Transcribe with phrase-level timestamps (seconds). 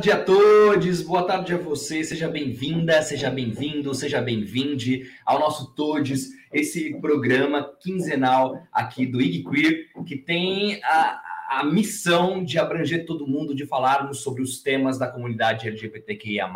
[0.00, 5.74] Tarde a todos, boa tarde a você, seja bem-vinda, seja bem-vindo, seja bem-vinde ao nosso
[5.74, 13.04] Todes, esse programa quinzenal aqui do IG Queer, que tem a, a missão de abranger
[13.04, 16.50] todo mundo, de falarmos sobre os temas da comunidade LGBTQIA+,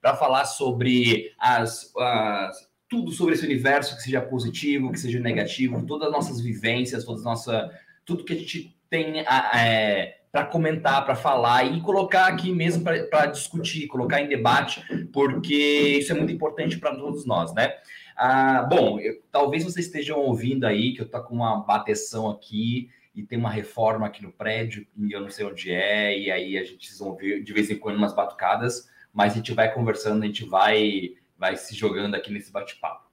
[0.00, 5.84] para falar sobre as, as, tudo sobre esse universo que seja positivo, que seja negativo,
[5.84, 7.70] todas as nossas vivências, todas nossa,
[8.06, 13.26] tudo que a gente tem é, para comentar, para falar e colocar aqui mesmo para
[13.26, 17.74] discutir, colocar em debate, porque isso é muito importante para todos nós, né?
[18.16, 22.90] Ah, bom, eu, talvez vocês estejam ouvindo aí que eu tô com uma bateção aqui
[23.14, 26.56] e tem uma reforma aqui no prédio e eu não sei onde é, e aí
[26.56, 30.22] a gente vão ver de vez em quando umas batucadas, mas a gente vai conversando,
[30.22, 33.10] a gente vai, vai se jogando aqui nesse bate-papo.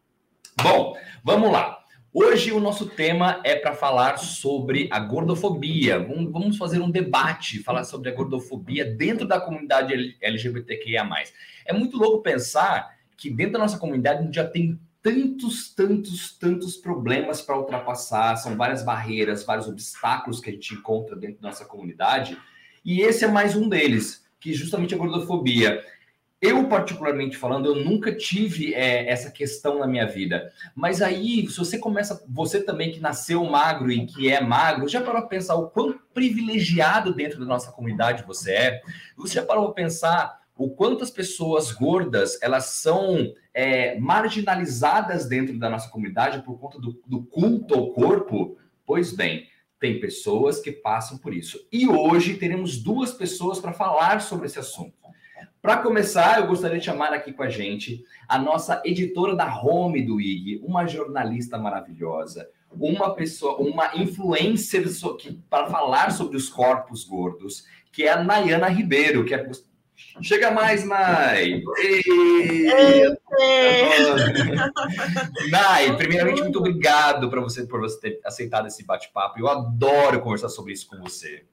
[0.61, 1.86] Bom, vamos lá.
[2.19, 5.99] Hoje o nosso tema é para falar sobre a gordofobia.
[5.99, 11.07] Vamos fazer um debate, falar sobre a gordofobia dentro da comunidade LGBTQIA+.
[11.63, 16.35] É muito louco pensar que dentro da nossa comunidade a gente já tem tantos, tantos,
[16.35, 21.49] tantos problemas para ultrapassar, são várias barreiras, vários obstáculos que a gente encontra dentro da
[21.49, 22.35] nossa comunidade,
[22.83, 25.83] e esse é mais um deles, que justamente a gordofobia.
[26.39, 30.51] Eu, particularmente falando, eu nunca tive é, essa questão na minha vida.
[30.75, 35.01] Mas aí, se você começa, você também que nasceu magro e que é magro, já
[35.01, 38.81] parou para pensar o quão privilegiado dentro da nossa comunidade você é?
[39.17, 45.57] Você já parou para pensar o quanto as pessoas gordas elas são é, marginalizadas dentro
[45.57, 48.57] da nossa comunidade por conta do, do culto ao corpo?
[48.85, 49.47] Pois bem,
[49.79, 51.67] tem pessoas que passam por isso.
[51.71, 54.96] E hoje teremos duas pessoas para falar sobre esse assunto.
[55.67, 60.01] Para começar, eu gostaria de chamar aqui com a gente a nossa editora da Home
[60.01, 64.85] do IG, uma jornalista maravilhosa, uma pessoa, uma influencer
[65.49, 69.45] para falar sobre os corpos gordos, que é a Nayana Ribeiro, que é
[70.21, 71.61] Chega mais, Nai!
[75.51, 79.37] Nai, primeiramente, muito obrigado para você por você ter aceitado esse bate-papo.
[79.37, 81.43] Eu adoro conversar sobre isso com você.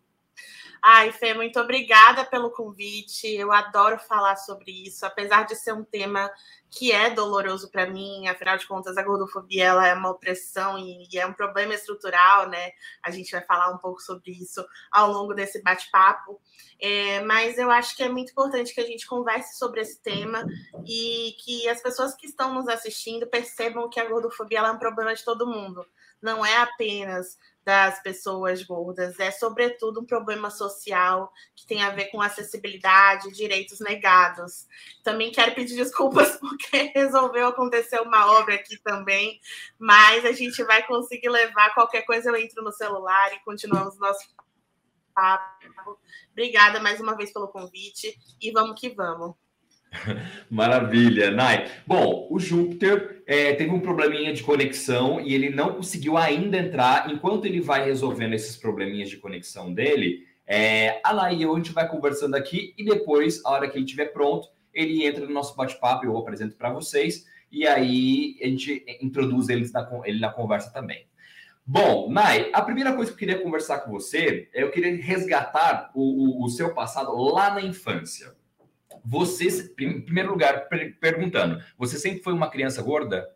[0.86, 3.26] Ai, Fê, muito obrigada pelo convite.
[3.26, 6.30] Eu adoro falar sobre isso, apesar de ser um tema
[6.70, 8.28] que é doloroso para mim.
[8.28, 12.50] Afinal de contas, a gordofobia ela é uma opressão e, e, é um problema estrutural,
[12.50, 12.72] né?
[13.02, 16.38] A gente vai falar um pouco sobre isso ao longo desse bate-papo.
[16.78, 20.44] É, mas eu acho que é muito importante que a gente converse sobre esse tema
[20.86, 25.14] e que as pessoas que estão nos assistindo percebam que a gordofobia é um problema
[25.14, 25.82] de todo mundo.
[26.20, 29.18] Não é apenas das pessoas gordas.
[29.18, 34.66] É, sobretudo, um problema social que tem a ver com acessibilidade, direitos negados.
[35.02, 39.40] Também quero pedir desculpas porque resolveu acontecer uma obra aqui também,
[39.78, 42.30] mas a gente vai conseguir levar qualquer coisa.
[42.30, 44.28] Eu entro no celular e continuamos nosso
[45.14, 45.98] papo.
[46.32, 49.43] Obrigada mais uma vez pelo convite e vamos que vamos.
[50.50, 51.70] Maravilha, Nai.
[51.86, 57.10] Bom, o Júpiter é, teve um probleminha de conexão e ele não conseguiu ainda entrar.
[57.10, 61.56] Enquanto ele vai resolvendo esses probleminhas de conexão dele, é, a Nai e eu a
[61.56, 65.32] gente vai conversando aqui e depois, a hora que ele estiver pronto, ele entra no
[65.32, 70.72] nosso bate-papo, eu apresento para vocês e aí a gente introduz na, ele na conversa
[70.72, 71.06] também.
[71.66, 75.90] Bom, Nai, a primeira coisa que eu queria conversar com você é eu queria resgatar
[75.94, 78.34] o, o, o seu passado lá na infância.
[79.04, 80.68] Você, em primeiro lugar,
[81.00, 83.28] perguntando, você sempre foi uma criança gorda?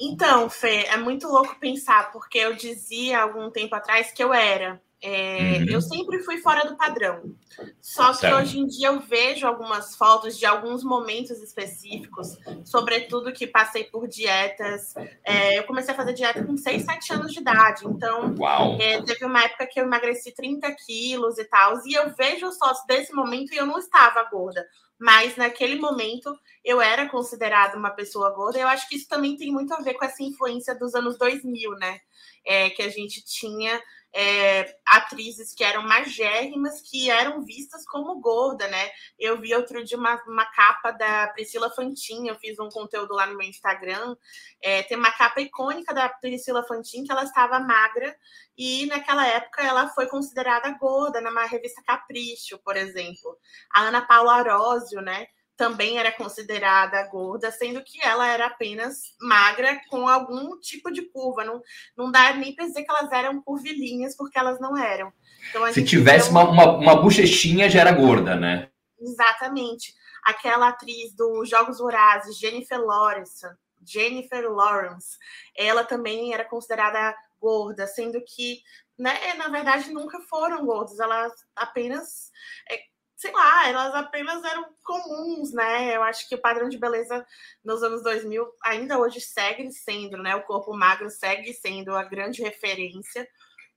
[0.00, 4.80] Então, Fê, é muito louco pensar, porque eu dizia algum tempo atrás que eu era.
[5.04, 5.66] É, uhum.
[5.68, 7.34] Eu sempre fui fora do padrão.
[7.80, 8.36] Só que certo.
[8.36, 14.06] hoje em dia eu vejo algumas fotos de alguns momentos específicos, sobretudo que passei por
[14.06, 14.94] dietas.
[15.24, 17.84] É, eu comecei a fazer dieta com 6, 7 anos de idade.
[17.84, 18.34] Então,
[18.80, 21.80] é, teve uma época que eu emagreci 30 quilos e tal.
[21.84, 24.64] E eu vejo as fotos desse momento e eu não estava gorda.
[25.00, 26.32] Mas naquele momento
[26.64, 28.60] eu era considerada uma pessoa gorda.
[28.60, 31.72] Eu acho que isso também tem muito a ver com essa influência dos anos 2000,
[31.72, 31.98] né?
[32.46, 33.80] É, que a gente tinha
[34.14, 38.90] é, atrizes que eram magérrimas, que eram vistas como gorda, né?
[39.18, 43.26] Eu vi outro dia uma, uma capa da Priscila Fantin, eu fiz um conteúdo lá
[43.26, 44.14] no meu Instagram.
[44.62, 48.14] É, tem uma capa icônica da Priscila Fantin, que ela estava magra,
[48.56, 53.36] e naquela época ela foi considerada gorda, na revista Capricho, por exemplo.
[53.72, 55.26] A Ana Paula Arósio, né?
[55.56, 61.44] Também era considerada gorda, sendo que ela era apenas magra com algum tipo de curva.
[61.44, 61.62] Não,
[61.96, 65.12] não dá nem para dizer que elas eram curvilíneas, porque elas não eram.
[65.50, 68.70] Então, Se tivesse uma, uma, uma bochechinha, já era gorda, né?
[69.00, 69.94] Exatamente.
[70.24, 73.46] Aquela atriz dos Jogos Vorazes, Jennifer Lawrence,
[73.84, 75.18] Jennifer Lawrence,
[75.56, 78.62] ela também era considerada gorda, sendo que,
[78.96, 82.30] né, na verdade, nunca foram gordas, elas apenas.
[82.70, 82.91] É,
[83.22, 85.94] sei lá, elas apenas eram comuns, né?
[85.94, 87.24] Eu acho que o padrão de beleza
[87.64, 90.34] nos anos 2000 ainda hoje segue sendo, né?
[90.34, 93.28] O corpo magro segue sendo a grande referência,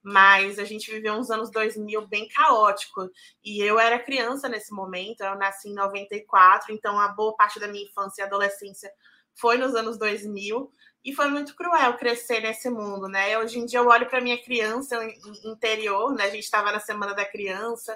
[0.02, 3.08] mas a gente viveu uns anos 2000 bem caótico.
[3.44, 7.68] E eu era criança nesse momento, eu nasci em 94, então a boa parte da
[7.68, 8.92] minha infância e adolescência
[9.36, 10.72] foi nos anos 2000
[11.04, 13.38] e foi muito cruel crescer nesse mundo, né?
[13.38, 14.98] Hoje em dia eu olho para minha criança
[15.44, 16.24] interior, né?
[16.24, 17.96] A gente estava na semana da criança,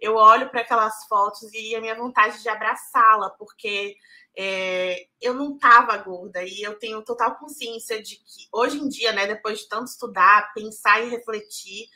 [0.00, 3.96] eu olho para aquelas fotos e a minha vontade de abraçá-la, porque
[4.36, 9.12] é, eu não estava gorda e eu tenho total consciência de que hoje em dia,
[9.12, 9.28] né?
[9.28, 11.86] Depois de tanto estudar, pensar e refletir,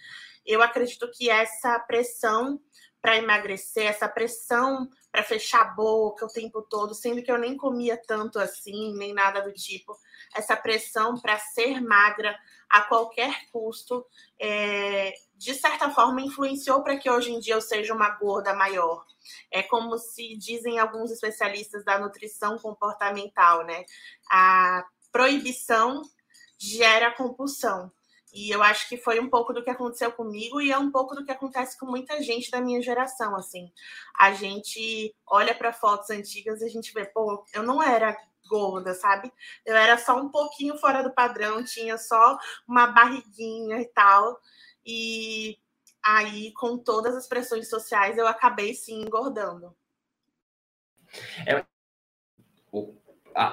[0.47, 2.61] eu acredito que essa pressão
[3.01, 7.55] para emagrecer, essa pressão para fechar a boca o tempo todo, sendo que eu nem
[7.55, 9.95] comia tanto assim, nem nada do tipo.
[10.35, 12.35] Essa pressão para ser magra
[12.71, 14.07] a qualquer custo,
[14.41, 19.05] é, de certa forma, influenciou para que hoje em dia eu seja uma gorda maior.
[19.51, 23.85] É como se dizem alguns especialistas da nutrição comportamental, né?
[24.31, 24.83] A
[25.13, 26.01] proibição
[26.59, 27.93] gera compulsão.
[28.33, 31.15] E eu acho que foi um pouco do que aconteceu comigo e é um pouco
[31.15, 33.71] do que acontece com muita gente da minha geração, assim.
[34.19, 38.17] A gente olha para fotos antigas e a gente vê, pô, eu não era
[38.49, 39.31] gorda, sabe?
[39.67, 44.41] Eu era só um pouquinho fora do padrão, tinha só uma barriguinha e tal.
[44.85, 45.59] E
[46.03, 49.77] aí, com todas as pressões sociais, eu acabei sim engordando.
[51.47, 51.65] É,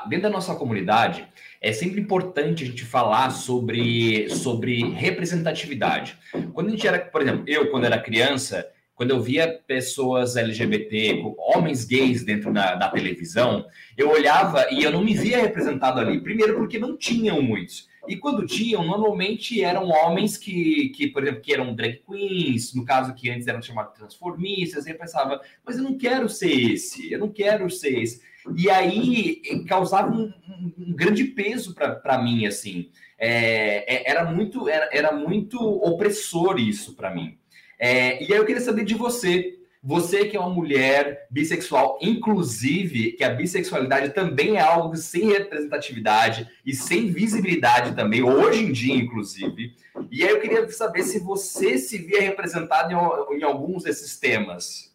[0.07, 1.27] dentro da nossa comunidade,
[1.61, 6.17] é sempre importante a gente falar sobre, sobre representatividade.
[6.53, 8.65] Quando a gente era, por exemplo, eu, quando era criança,
[8.99, 11.23] quando eu via pessoas LGBT,
[11.55, 13.65] homens gays dentro da, da, televisão,
[13.97, 16.19] eu olhava e eu não me via representado ali.
[16.19, 17.87] Primeiro, porque não tinham muitos.
[18.09, 22.83] E quando tinham, normalmente eram homens que, que, por exemplo, que eram drag queens, no
[22.83, 27.09] caso que antes eram chamados transformistas, e eu pensava, mas eu não quero ser esse,
[27.09, 28.21] eu não quero ser esse.
[28.55, 30.31] E aí causava um,
[30.77, 32.89] um grande peso para mim, assim.
[33.17, 37.37] É, é, era, muito, era, era muito opressor isso para mim.
[37.77, 39.55] É, e aí eu queria saber de você.
[39.81, 46.49] Você que é uma mulher bissexual, inclusive, que a bissexualidade também é algo sem representatividade
[46.65, 49.73] e sem visibilidade também, hoje em dia, inclusive.
[50.11, 54.93] E aí eu queria saber se você se via representado em, em alguns desses temas.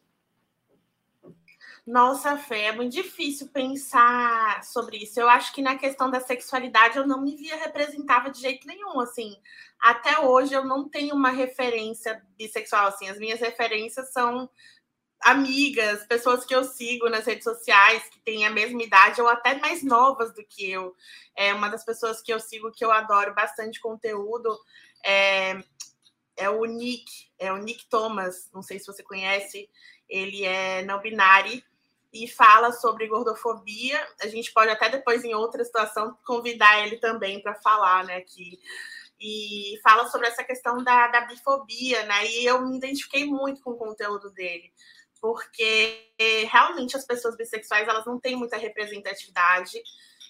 [1.87, 5.21] Nossa, Fê, é muito difícil pensar sobre isso.
[5.21, 8.99] Eu acho que na questão da sexualidade eu não me via representada de jeito nenhum,
[9.01, 9.37] assim.
[9.79, 13.09] Até hoje eu não tenho uma referência bissexual, assim.
[13.11, 14.49] As minhas referências são
[15.21, 19.55] amigas, pessoas que eu sigo nas redes sociais, que têm a mesma idade ou até
[19.59, 20.97] mais novas do que eu.
[21.37, 24.59] É uma das pessoas que eu sigo que eu adoro bastante conteúdo.
[25.05, 25.63] É,
[26.35, 29.69] é o Nick, é o Nick Thomas, não sei se você conhece,
[30.09, 31.63] ele é não binário
[32.15, 34.01] e fala sobre gordofobia.
[34.23, 38.21] A gente pode até depois, em outra situação, convidar ele também para falar, né?
[38.21, 38.61] Que,
[39.21, 42.25] e fala sobre essa questão da, da bifobia, né?
[42.27, 44.73] E eu me identifiquei muito com o conteúdo dele,
[45.21, 46.13] porque
[46.49, 49.83] realmente as pessoas bissexuais elas não têm muita representatividade.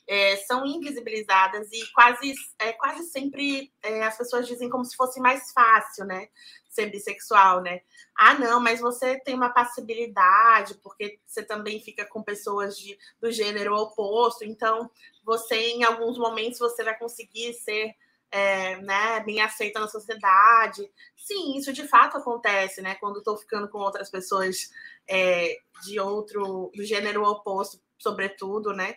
[0.07, 5.19] É, são invisibilizadas e quase, é, quase sempre é, as pessoas dizem como se fosse
[5.19, 6.29] mais fácil, né?
[6.75, 7.81] ser bissexual, né?
[8.17, 13.31] Ah, não, mas você tem uma passibilidade, porque você também fica com pessoas de, do
[13.31, 14.91] gênero oposto, então
[15.25, 17.95] você, em alguns momentos, você vai conseguir ser
[18.31, 20.91] é, né, bem aceita na sociedade.
[21.17, 22.97] Sim, isso de fato acontece, né?
[22.97, 24.71] Quando estou ficando com outras pessoas
[25.09, 28.97] é, de outro, do gênero oposto, sobretudo, né?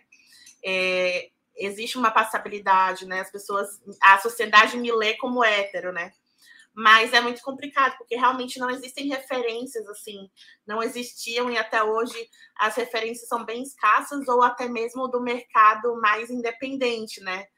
[0.64, 3.20] É, existe uma passabilidade, né?
[3.20, 6.12] As pessoas, a sociedade me lê como hétero, né?
[6.78, 10.30] mas é muito complicado, porque realmente não existem referências assim,
[10.64, 16.00] não existiam e até hoje as referências são bem escassas, ou até mesmo do mercado
[16.00, 17.48] mais independente, né?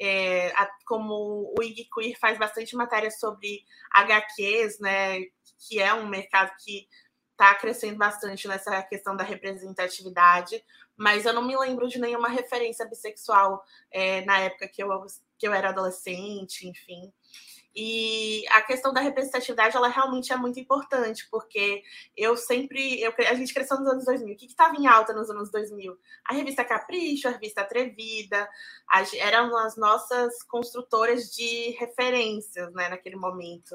[0.00, 5.20] É, a, como o IG Queer faz bastante matéria sobre HQs, né?
[5.68, 6.88] Que é um mercado que
[7.32, 10.64] está crescendo bastante nessa questão da representatividade,
[10.96, 14.88] mas eu não me lembro de nenhuma referência bissexual é, na época que eu,
[15.38, 17.12] que eu era adolescente, enfim.
[17.74, 21.82] E a questão da representatividade, ela realmente é muito importante, porque
[22.14, 23.00] eu sempre.
[23.00, 24.34] Eu, a gente cresceu nos anos 2000.
[24.34, 25.96] O que estava em alta nos anos 2000?
[26.26, 28.46] A revista Capricho, a revista Atrevida,
[29.16, 33.74] eram as nossas construtoras de referências né, naquele momento.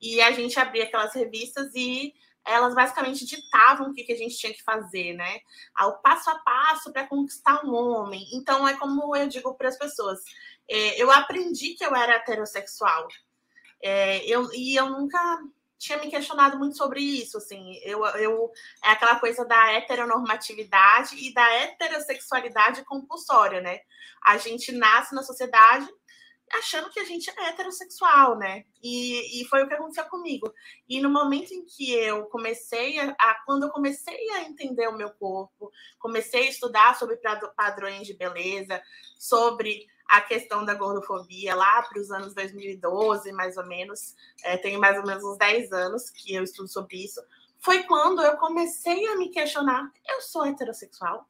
[0.00, 2.14] E a gente abria aquelas revistas e
[2.46, 5.40] elas basicamente ditavam o que, que a gente tinha que fazer, né?
[5.80, 8.24] O passo a passo para conquistar um homem.
[8.32, 10.20] Então, é como eu digo para as pessoas:
[10.68, 13.08] é, eu aprendi que eu era heterossexual.
[13.82, 15.18] É, eu, e eu nunca
[15.78, 18.50] tinha me questionado muito sobre isso, assim, eu, eu
[18.82, 23.80] é aquela coisa da heteronormatividade e da heterossexualidade compulsória, né?
[24.24, 25.86] A gente nasce na sociedade
[26.52, 28.64] achando que a gente é heterossexual, né?
[28.82, 30.52] E, e foi o que aconteceu comigo.
[30.88, 34.96] E no momento em que eu comecei a, a, quando eu comecei a entender o
[34.96, 37.18] meu corpo, comecei a estudar sobre
[37.56, 38.80] padrões de beleza,
[39.18, 44.78] sobre a questão da gordofobia lá para os anos 2012, mais ou menos, é, tem
[44.78, 47.20] mais ou menos uns 10 anos que eu estudo sobre isso,
[47.58, 51.26] foi quando eu comecei a me questionar: eu sou heterossexual?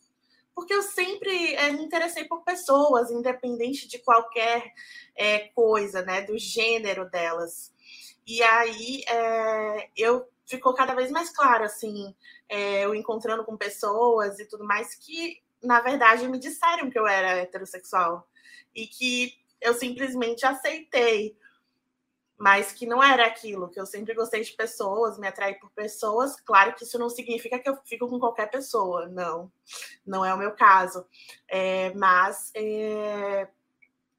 [0.56, 4.72] Porque eu sempre é, me interessei por pessoas, independente de qualquer
[5.14, 7.72] é, coisa, né, do gênero delas.
[8.26, 12.14] E aí é, eu ficou cada vez mais claro, assim,
[12.48, 17.42] eu encontrando com pessoas e tudo mais que, na verdade, me disseram que eu era
[17.42, 18.26] heterossexual
[18.74, 21.36] e que eu simplesmente aceitei,
[22.38, 26.38] mas que não era aquilo, que eu sempre gostei de pessoas, me atraí por pessoas.
[26.40, 29.50] Claro que isso não significa que eu fico com qualquer pessoa, não,
[30.04, 31.06] não é o meu caso,
[31.48, 33.48] é, mas é,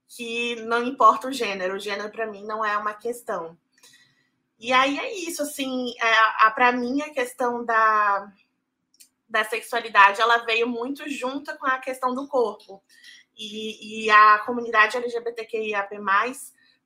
[0.07, 3.57] que não importa o gênero, o gênero para mim não é uma questão.
[4.59, 8.33] E aí é isso, assim, é, para mim a questão da,
[9.29, 12.81] da sexualidade ela veio muito junto com a questão do corpo
[13.37, 15.95] e, e a comunidade LGBTQIAP+,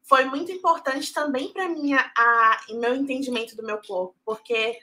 [0.03, 4.79] foi muito importante também para mim a, meu entendimento do meu corpo, porque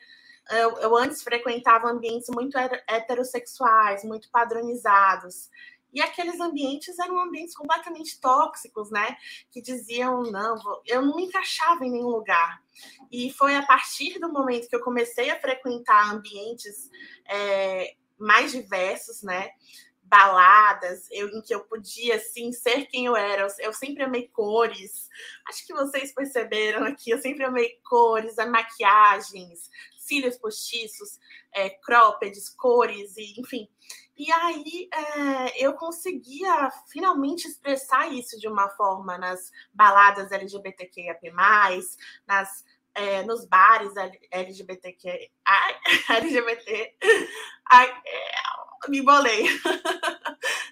[0.50, 5.50] eu, eu, antes frequentava ambientes muito heterossexuais, muito padronizados.
[5.92, 9.16] E aqueles ambientes eram ambientes completamente tóxicos, né?
[9.50, 10.56] Que diziam, não,
[10.86, 12.62] eu não me encaixava em nenhum lugar.
[13.10, 16.90] E foi a partir do momento que eu comecei a frequentar ambientes
[17.26, 19.50] é, mais diversos, né?
[20.08, 23.42] Baladas eu, em que eu podia assim ser quem eu era.
[23.42, 25.08] Eu, eu, sempre amei cores.
[25.48, 27.10] Acho que vocês perceberam aqui.
[27.10, 31.18] Eu sempre amei cores, maquiagens, cílios postiços,
[31.52, 33.68] é, croppeds, cores e enfim.
[34.16, 41.16] E aí é, eu conseguia finalmente expressar isso de uma forma nas baladas LGBTQIA+,
[42.26, 43.92] nas é, nos bares
[44.32, 45.30] LGBTQ,
[46.08, 46.96] LGBT,
[48.88, 49.46] me bolei.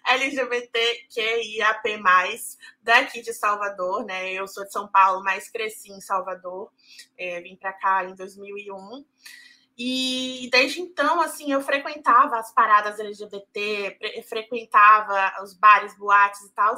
[0.07, 1.83] LGBTQIAP+,
[2.81, 4.33] daqui de Salvador, né?
[4.33, 6.71] Eu sou de São Paulo, mas cresci em Salvador.
[7.19, 9.05] É, vim para cá em 2001.
[9.79, 16.75] E desde então, assim, eu frequentava as paradas LGBT, frequentava os bares, boates e tal.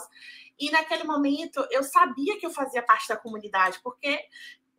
[0.58, 4.18] E naquele momento eu sabia que eu fazia parte da comunidade, porque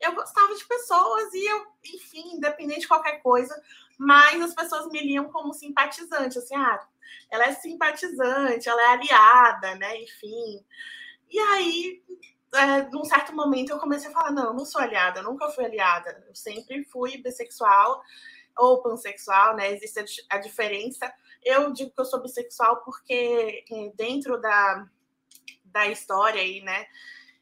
[0.02, 3.54] eu gostava de pessoas e eu, enfim, independente de qualquer coisa,
[3.98, 6.80] mas as pessoas me liam como simpatizante, assim, ah,
[7.30, 10.66] ela é simpatizante, ela é aliada, né, enfim.
[11.30, 12.04] E aí,
[12.54, 15.50] é, num certo momento, eu comecei a falar, não, eu não sou aliada, eu nunca
[15.50, 18.02] fui aliada, eu sempre fui bissexual
[18.58, 21.12] ou pansexual, né, existe a, diferença.
[21.44, 24.88] Eu digo que eu sou bissexual porque é, dentro da,
[25.66, 26.86] da história aí, né,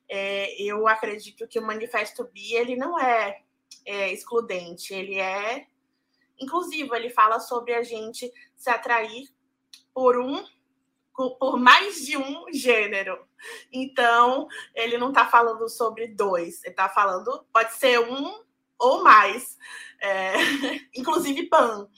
[0.10, 3.42] é, eu acredito que o Manifesto Bi, ele não é,
[3.86, 5.68] é excludente, ele é
[6.40, 9.28] Inclusive, ele fala sobre a gente se atrair
[9.94, 10.46] por um
[11.40, 13.28] por mais de um gênero.
[13.74, 18.44] Então, ele não está falando sobre dois, ele está falando, pode ser um
[18.78, 19.58] ou mais,
[20.00, 20.34] é,
[20.94, 21.90] inclusive pan.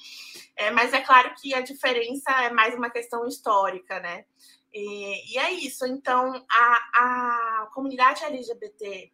[0.56, 4.24] É, mas é claro que a diferença é mais uma questão histórica, né?
[4.74, 5.86] E, e é isso.
[5.86, 9.12] Então, a, a comunidade LGBT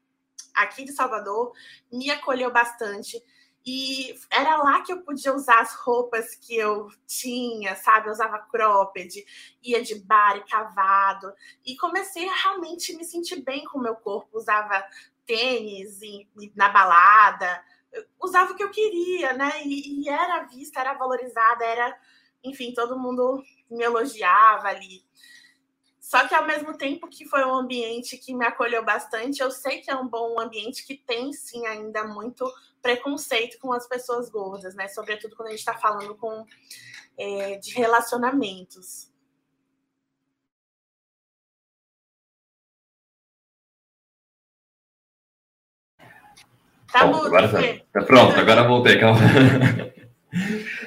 [0.53, 1.51] aqui de Salvador
[1.91, 3.21] me acolheu bastante
[3.65, 8.07] e era lá que eu podia usar as roupas que eu tinha, sabe?
[8.07, 9.25] Eu usava cropped,
[9.63, 11.33] ia de bar e cavado.
[11.65, 14.38] E comecei a realmente me sentir bem com o meu corpo.
[14.38, 14.85] Usava
[15.25, 17.63] tênis e, e na balada.
[17.91, 19.63] Eu usava o que eu queria, né?
[19.65, 21.97] E, e era vista, era valorizada, era...
[22.43, 25.03] Enfim, todo mundo me elogiava ali.
[26.05, 29.79] Só que ao mesmo tempo que foi um ambiente que me acolheu bastante, eu sei
[29.79, 32.45] que é um bom ambiente que tem sim ainda muito
[32.79, 34.88] preconceito com as pessoas gordas, né?
[34.88, 36.45] Sobretudo quando a gente está falando com,
[37.17, 39.12] é, de relacionamentos.
[46.91, 47.57] Tá Bom, agora tá.
[47.91, 48.05] tá.
[48.05, 49.19] Pronto, agora voltei, calma.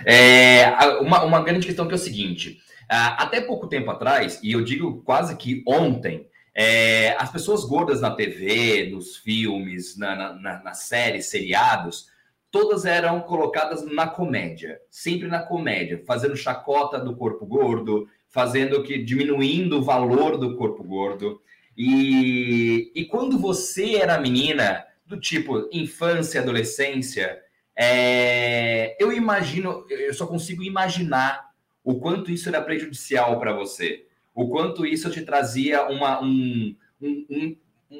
[0.04, 0.68] É,
[1.00, 5.02] uma, uma grande questão que é o seguinte: até pouco tempo atrás, e eu digo
[5.02, 11.26] quase que ontem, é, as pessoas gordas na TV, nos filmes, na, na, nas séries,
[11.26, 12.06] seriados,
[12.50, 19.02] todas eram colocadas na comédia, sempre na comédia, fazendo chacota do corpo gordo, fazendo que
[19.02, 21.40] diminuindo o valor do corpo gordo.
[21.76, 27.38] E, e quando você era menina, do tipo infância, adolescência,
[27.76, 31.47] é, eu imagino, eu só consigo imaginar
[31.88, 34.04] o quanto isso era prejudicial para você,
[34.34, 37.56] o quanto isso te trazia uma, um, um, um,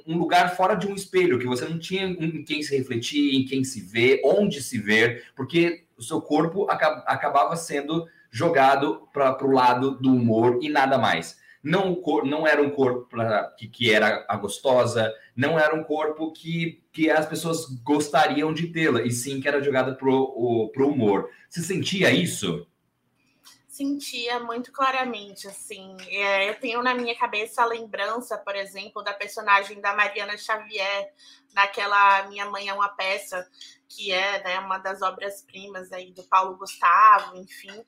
[0.09, 3.47] um, lugar fora de um espelho, que você não tinha em quem se refletir, em
[3.47, 9.50] quem se ver, onde se ver, porque o seu corpo acabava sendo jogado para o
[9.50, 11.38] lado do humor e nada mais.
[11.62, 16.30] Não, não era um corpo pra, que, que era a gostosa, não era um corpo
[16.30, 21.30] que, que as pessoas gostariam de tê-la, e sim que era jogada para o humor.
[21.49, 22.66] Você sentia isso?
[23.78, 25.97] Sentia muito claramente, assim.
[26.08, 31.12] É, eu tenho na minha cabeça a lembrança, por exemplo, da personagem da Mariana Xavier,
[31.54, 33.49] naquela Minha Mãe é uma Peça,
[33.88, 37.85] que é né, uma das obras-primas aí do Paulo Gustavo, enfim.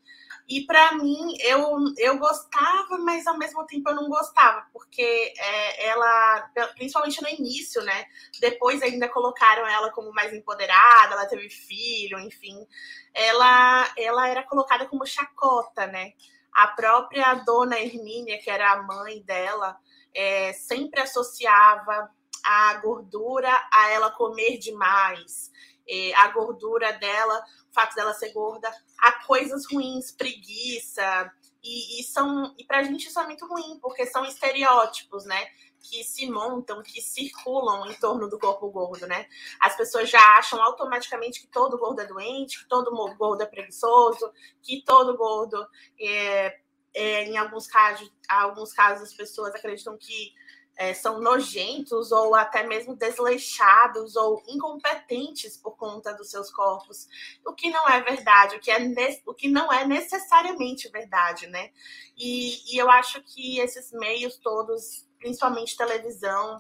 [0.51, 5.87] E para mim, eu, eu gostava, mas ao mesmo tempo eu não gostava, porque é,
[5.87, 8.05] ela, principalmente no início, né?
[8.41, 12.67] Depois ainda colocaram ela como mais empoderada, ela teve filho, enfim.
[13.15, 16.15] Ela, ela era colocada como chacota, né?
[16.53, 19.79] A própria dona Hermínia, que era a mãe dela,
[20.13, 22.11] é, sempre associava
[22.45, 25.53] a gordura a ela comer demais,
[25.91, 31.33] é, a gordura dela o fato dela ser gorda, há coisas ruins, preguiça,
[31.63, 35.47] e, e são e pra gente isso é muito ruim, porque são estereótipos, né?
[35.81, 39.27] Que se montam, que circulam em torno do corpo gordo, né?
[39.61, 44.33] As pessoas já acham automaticamente que todo gordo é doente, que todo gordo é preguiçoso,
[44.63, 45.67] que todo gordo
[46.01, 46.59] é,
[46.95, 50.33] é em alguns casos, alguns casos as pessoas acreditam que
[50.81, 57.07] é, são nojentos ou até mesmo desleixados ou incompetentes por conta dos seus corpos,
[57.45, 58.79] o que não é verdade, o que, é
[59.27, 61.71] o que não é necessariamente verdade, né?
[62.17, 66.57] E, e eu acho que esses meios todos, principalmente televisão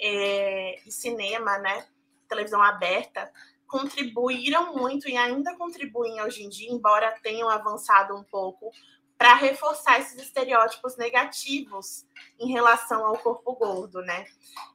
[0.00, 1.86] é, e cinema, né?
[2.26, 3.30] Televisão aberta,
[3.66, 8.72] contribuíram muito e ainda contribuem hoje em dia, embora tenham avançado um pouco
[9.18, 12.06] para reforçar esses estereótipos negativos
[12.38, 14.24] em relação ao corpo gordo, né?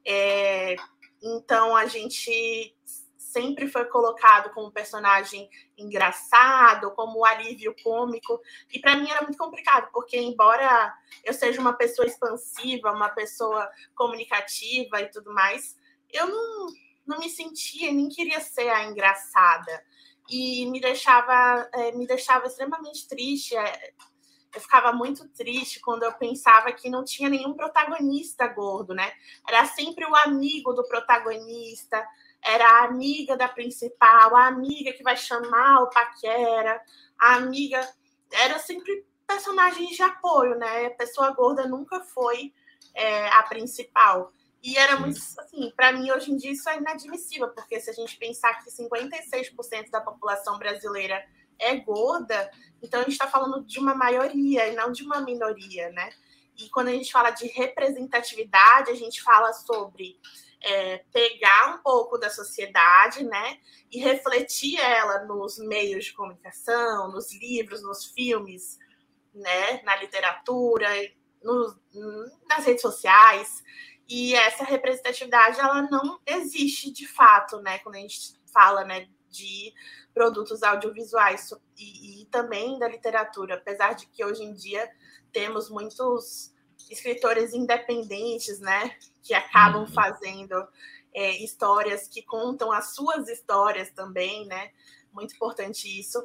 [0.06, 0.75] É,
[1.23, 2.75] então a gente
[3.17, 8.39] sempre foi colocado como personagem engraçado, como alívio cômico,
[8.71, 13.67] e para mim era muito complicado, porque embora eu seja uma pessoa expansiva, uma pessoa
[13.95, 15.75] comunicativa e tudo mais,
[16.12, 16.67] eu não,
[17.08, 19.84] não me sentia, nem queria ser a engraçada.
[20.29, 23.93] E me deixava, é, me deixava extremamente triste é,
[24.54, 29.12] eu ficava muito triste quando eu pensava que não tinha nenhum protagonista gordo, né?
[29.48, 32.06] Era sempre o amigo do protagonista,
[32.44, 36.80] era a amiga da principal, a amiga que vai chamar o paquera,
[37.20, 37.88] a amiga.
[38.32, 40.86] Era sempre personagens de apoio, né?
[40.86, 42.54] A pessoa gorda nunca foi
[42.94, 44.32] é, a principal.
[44.62, 47.94] E era muito assim, para mim hoje em dia isso é inadmissível, porque se a
[47.94, 51.22] gente pensar que 56% da população brasileira
[51.60, 52.50] é gorda,
[52.82, 56.10] então a gente está falando de uma maioria e não de uma minoria, né?
[56.58, 60.20] E quando a gente fala de representatividade, a gente fala sobre
[60.63, 63.60] é, pegar um pouco da sociedade, né,
[63.92, 68.80] e refletir ela nos meios de comunicação, nos livros, nos filmes,
[69.34, 70.89] né, na literatura,
[71.44, 71.76] no,
[72.48, 73.62] nas redes sociais.
[74.08, 79.74] E essa representatividade ela não existe de fato, né, quando a gente fala, né, de
[80.13, 84.88] produtos audiovisuais e, e também da literatura, apesar de que hoje em dia
[85.32, 86.54] temos muitos
[86.89, 89.88] escritores independentes, né, que acabam uhum.
[89.88, 90.56] fazendo
[91.13, 94.72] é, histórias que contam as suas histórias também, né?
[95.12, 96.24] Muito importante isso.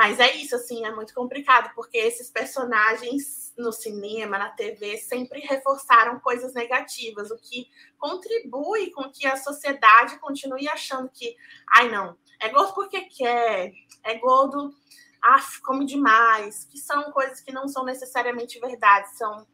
[0.00, 5.40] Mas é isso, assim, é muito complicado, porque esses personagens no cinema, na TV, sempre
[5.40, 11.36] reforçaram coisas negativas, o que contribui com que a sociedade continue achando que,
[11.68, 14.74] ai, não, é gordo porque quer, é gordo,
[15.20, 19.46] af, come demais, que são coisas que não são necessariamente verdade, são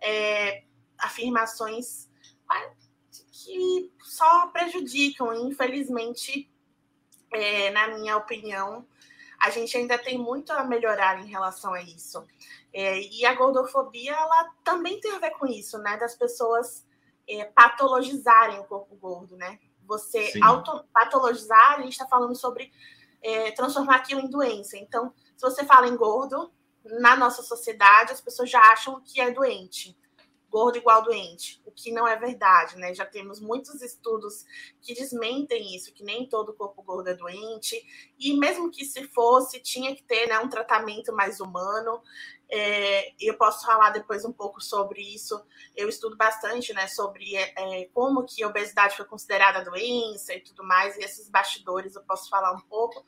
[0.00, 0.64] é,
[0.98, 2.10] afirmações
[3.30, 6.50] que só prejudicam, infelizmente,
[7.32, 8.84] é, na minha opinião,
[9.42, 12.26] a gente ainda tem muito a melhorar em relação a isso.
[12.72, 15.96] É, e a gordofobia, ela também tem a ver com isso, né?
[15.98, 16.86] Das pessoas
[17.28, 19.58] é, patologizarem o corpo gordo, né?
[19.86, 22.72] você auto, patologizar, a gente está falando sobre
[23.22, 24.76] é, transformar aquilo em doença.
[24.76, 26.52] Então, se você fala em gordo,
[26.84, 29.96] na nossa sociedade, as pessoas já acham que é doente.
[30.52, 32.92] Gordo igual doente, o que não é verdade, né?
[32.94, 34.44] Já temos muitos estudos
[34.82, 37.82] que desmentem isso, que nem todo corpo gordo é doente,
[38.18, 42.02] e mesmo que se fosse, tinha que ter né, um tratamento mais humano.
[42.50, 45.42] É, eu posso falar depois um pouco sobre isso.
[45.74, 50.62] Eu estudo bastante, né, sobre é, como que a obesidade foi considerada doença e tudo
[50.62, 53.06] mais, e esses bastidores eu posso falar um pouco.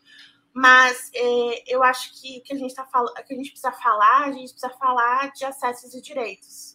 [0.54, 2.88] Mas é, eu acho que que a gente tá
[3.26, 6.73] que a gente precisa falar, a gente precisa falar de acessos e direitos.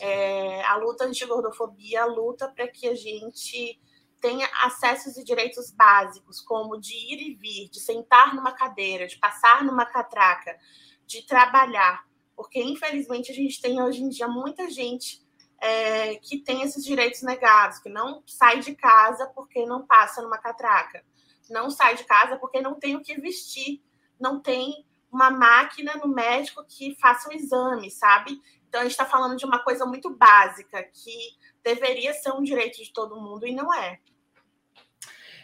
[0.00, 3.80] É, a luta anti-gordofobia luta para que a gente
[4.20, 9.16] tenha acessos e direitos básicos, como de ir e vir, de sentar numa cadeira, de
[9.18, 10.58] passar numa catraca,
[11.06, 12.04] de trabalhar.
[12.34, 15.20] Porque, infelizmente, a gente tem hoje em dia muita gente
[15.60, 20.38] é, que tem esses direitos negados, que não sai de casa porque não passa numa
[20.38, 21.04] catraca
[21.48, 23.82] não sai de casa porque não tem o que vestir,
[24.20, 28.38] não tem uma máquina no médico que faça o um exame, sabe?
[28.68, 32.76] Então a gente está falando de uma coisa muito básica que deveria ser um direito
[32.82, 33.98] de todo mundo e não é.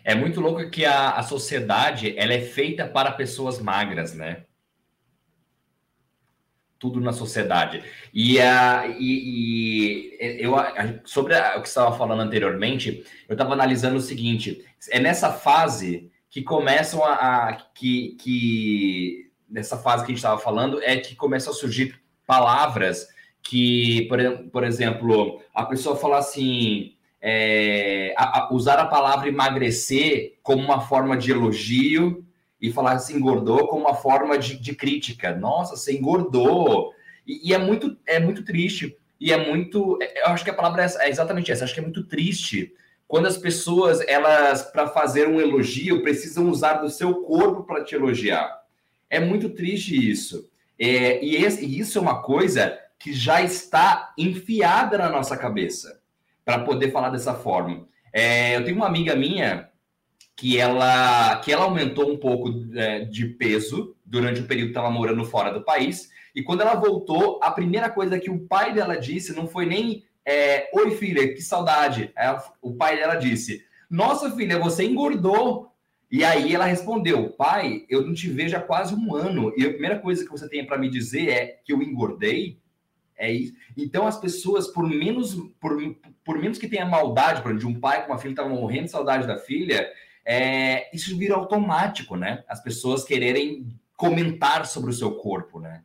[0.05, 4.45] É muito louco que a, a sociedade ela é feita para pessoas magras, né?
[6.79, 7.83] Tudo na sociedade.
[8.13, 10.53] E, a, e, e eu,
[11.07, 15.33] sobre a, o que você estava falando anteriormente, eu estava analisando o seguinte: é nessa
[15.33, 20.99] fase que começam a, a que, que nessa fase que a gente estava falando é
[20.99, 23.09] que começam a surgir palavras
[23.45, 24.19] que, por,
[24.51, 30.81] por exemplo, a pessoa fala assim, é, a, a, usar a palavra emagrecer como uma
[30.81, 32.25] forma de elogio
[32.61, 35.35] e falar assim, engordou como uma forma de, de crítica.
[35.35, 36.93] Nossa, você engordou.
[37.27, 38.97] E, e, é, muito, é muito triste.
[39.21, 39.99] E é muito.
[40.03, 41.65] É, eu acho que a palavra é, é exatamente essa.
[41.65, 42.73] Acho que é muito triste
[43.07, 47.95] quando as pessoas, elas, para fazer um elogio, precisam usar do seu corpo para te
[47.95, 48.63] elogiar.
[49.11, 50.51] É muito triste isso.
[50.79, 56.01] É, e, esse, e isso é uma coisa que já está enfiada na nossa cabeça
[56.45, 57.87] para poder falar dessa forma.
[58.13, 59.69] É, eu tenho uma amiga minha
[60.37, 64.91] que ela, que ela aumentou um pouco é, de peso durante o período que estava
[64.91, 66.11] morando fora do país.
[66.35, 70.05] E quando ela voltou, a primeira coisa que o pai dela disse não foi nem
[70.25, 72.13] é, Oi, filha, que saudade.
[72.63, 75.71] o pai dela disse: Nossa, filha, você engordou.
[76.11, 79.53] E aí ela respondeu: Pai, eu não te vejo há quase um ano.
[79.57, 82.59] E a primeira coisa que você tem para me dizer é que eu engordei.
[83.17, 83.55] É isso.
[83.77, 85.77] Então as pessoas, por menos, por,
[86.25, 88.55] por menos que tenha maldade, por exemplo, de um pai com uma filha que estava
[88.55, 89.91] morrendo de saudade da filha,
[90.25, 92.45] é, isso vira automático, né?
[92.49, 95.85] As pessoas quererem comentar sobre o seu corpo, né?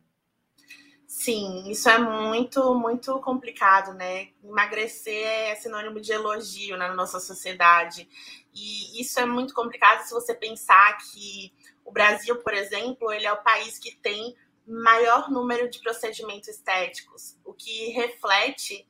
[1.06, 4.28] Sim, isso é muito, muito complicado, né?
[4.42, 8.08] Emagrecer é sinônimo de elogio na nossa sociedade.
[8.54, 11.52] E isso é muito complicado se você pensar que
[11.84, 14.34] o Brasil, por exemplo, ele é o país que tem
[14.66, 18.86] maior número de procedimentos estéticos, o que reflete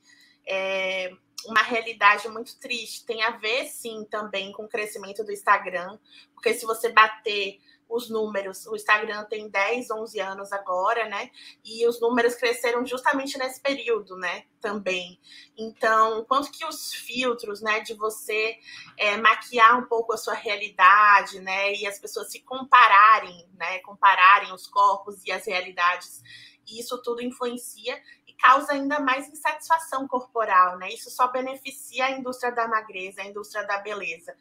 [0.47, 1.11] é,
[1.45, 3.05] uma realidade muito triste.
[3.05, 5.97] Tem a ver, sim, também com o crescimento do Instagram,
[6.33, 7.59] porque se você bater
[7.91, 8.65] os números.
[8.65, 11.29] O Instagram tem 10, 11 anos agora, né?
[11.63, 14.45] E os números cresceram justamente nesse período, né?
[14.61, 15.19] Também.
[15.57, 18.57] Então, quanto que os filtros, né, de você
[18.97, 21.73] é, maquiar um pouco a sua realidade, né?
[21.75, 23.79] E as pessoas se compararem, né?
[23.79, 26.23] Compararem os corpos e as realidades.
[26.65, 30.89] Isso tudo influencia e causa ainda mais insatisfação corporal, né?
[30.89, 34.35] Isso só beneficia a indústria da magreza, a indústria da beleza.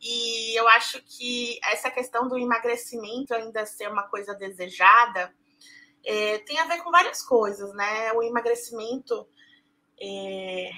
[0.00, 5.34] E eu acho que essa questão do emagrecimento ainda ser uma coisa desejada
[6.02, 8.12] é, tem a ver com várias coisas, né?
[8.12, 9.28] O emagrecimento.
[10.02, 10.70] É,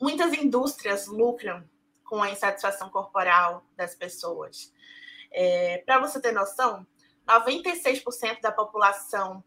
[0.00, 1.68] muitas indústrias lucram
[2.04, 4.72] com a insatisfação corporal das pessoas.
[5.32, 6.86] É, Para você ter noção,
[7.26, 9.42] 96% da população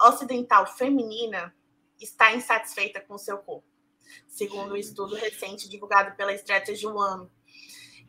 [0.00, 1.52] ocidental feminina
[2.00, 3.66] está insatisfeita com o seu corpo,
[4.28, 7.28] segundo um estudo recente divulgado pela Strategy One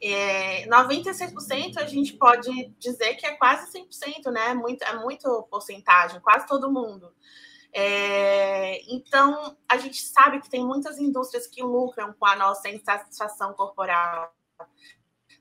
[0.01, 4.53] é, 96% a gente pode dizer que é quase 100%, né?
[4.53, 7.13] Muito, é muito porcentagem, quase todo mundo.
[7.71, 13.53] É, então, a gente sabe que tem muitas indústrias que lucram com a nossa insatisfação
[13.53, 14.33] corporal,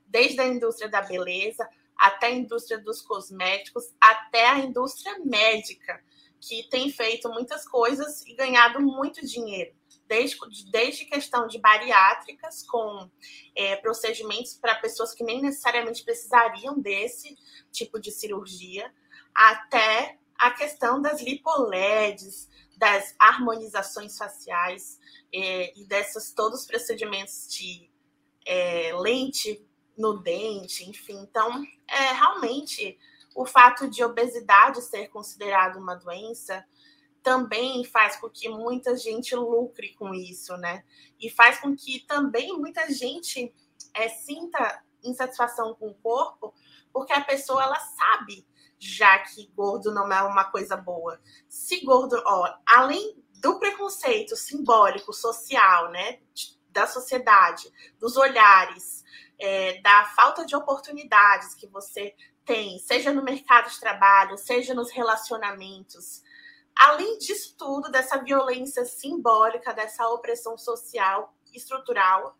[0.05, 6.01] desde a indústria da beleza até a indústria dos cosméticos, até a indústria médica,
[6.39, 9.78] que tem feito muitas coisas e ganhado muito dinheiro
[10.09, 10.37] desde,
[10.71, 13.09] desde questão de bariátricas, com
[13.55, 17.37] é, procedimentos para pessoas que nem necessariamente precisariam desse
[17.71, 18.91] tipo de cirurgia,
[19.33, 24.99] até a questão das lipoleds, das harmonizações faciais
[25.31, 27.89] é, e desses todos os procedimentos de
[28.45, 29.63] é, lente
[29.95, 31.19] no dente, enfim.
[31.19, 32.97] Então, é, realmente,
[33.35, 36.65] o fato de obesidade ser considerado uma doença
[37.29, 40.83] também faz com que muita gente lucre com isso, né?
[41.19, 43.53] E faz com que também muita gente
[43.93, 46.51] é, sinta insatisfação com o corpo,
[46.91, 48.47] porque a pessoa ela sabe
[48.79, 51.21] já que gordo não é uma coisa boa.
[51.47, 56.17] Se gordo, ó, além do preconceito simbólico, social, né,
[56.71, 59.03] da sociedade, dos olhares,
[59.37, 64.89] é, da falta de oportunidades que você tem, seja no mercado de trabalho, seja nos
[64.89, 66.23] relacionamentos,
[66.79, 72.37] além disso tudo, dessa violência simbólica, dessa opressão social estrutural,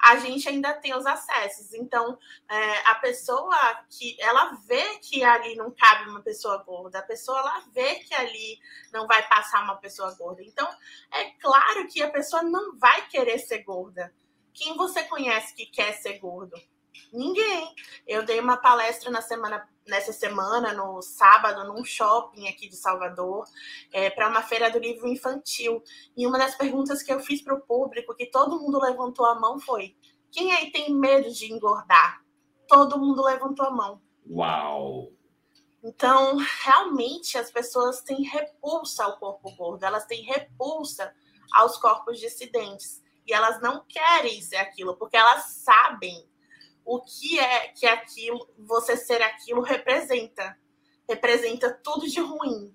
[0.00, 1.72] a gente ainda tem os acessos.
[1.72, 3.56] Então, é, a pessoa
[3.90, 8.14] que ela vê que ali não cabe uma pessoa gorda, a pessoa ela vê que
[8.14, 8.60] ali
[8.92, 10.42] não vai passar uma pessoa gorda.
[10.42, 10.68] Então,
[11.10, 14.14] é claro que a pessoa não vai querer ser gorda.
[14.52, 16.56] Quem você conhece que quer ser gordo?
[17.12, 17.74] Ninguém.
[18.06, 23.44] Eu dei uma palestra na semana, nessa semana, no sábado, num shopping aqui de Salvador,
[23.92, 25.82] é, para uma feira do livro infantil.
[26.16, 29.38] E uma das perguntas que eu fiz para o público, que todo mundo levantou a
[29.38, 29.96] mão, foi:
[30.30, 32.22] quem aí tem medo de engordar?
[32.66, 34.02] Todo mundo levantou a mão.
[34.30, 35.10] Uau!
[35.82, 41.14] Então, realmente, as pessoas têm repulsa ao corpo gordo, elas têm repulsa
[41.52, 43.02] aos corpos dissidentes.
[43.26, 46.26] E elas não querem ser aquilo, porque elas sabem
[46.88, 50.56] o que é que aquilo, você ser aquilo representa.
[51.06, 52.74] Representa tudo de ruim.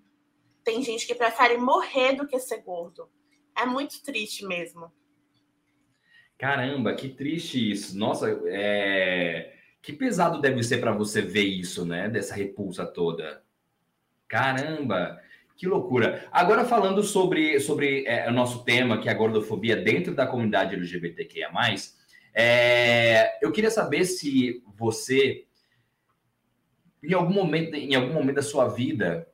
[0.63, 3.09] Tem gente que prefere morrer do que ser gordo.
[3.57, 4.93] É muito triste mesmo.
[6.37, 7.97] Caramba, que triste isso.
[7.97, 9.55] Nossa, é...
[9.81, 12.07] que pesado deve ser para você ver isso, né?
[12.07, 13.43] Dessa repulsa toda.
[14.27, 15.19] Caramba,
[15.55, 16.27] que loucura.
[16.31, 20.75] Agora falando sobre, sobre é, o nosso tema, que é a gordofobia dentro da comunidade
[20.75, 21.49] LGBTQIA+,
[22.33, 25.45] é, eu queria saber se você,
[27.03, 29.27] em algum momento, em algum momento da sua vida,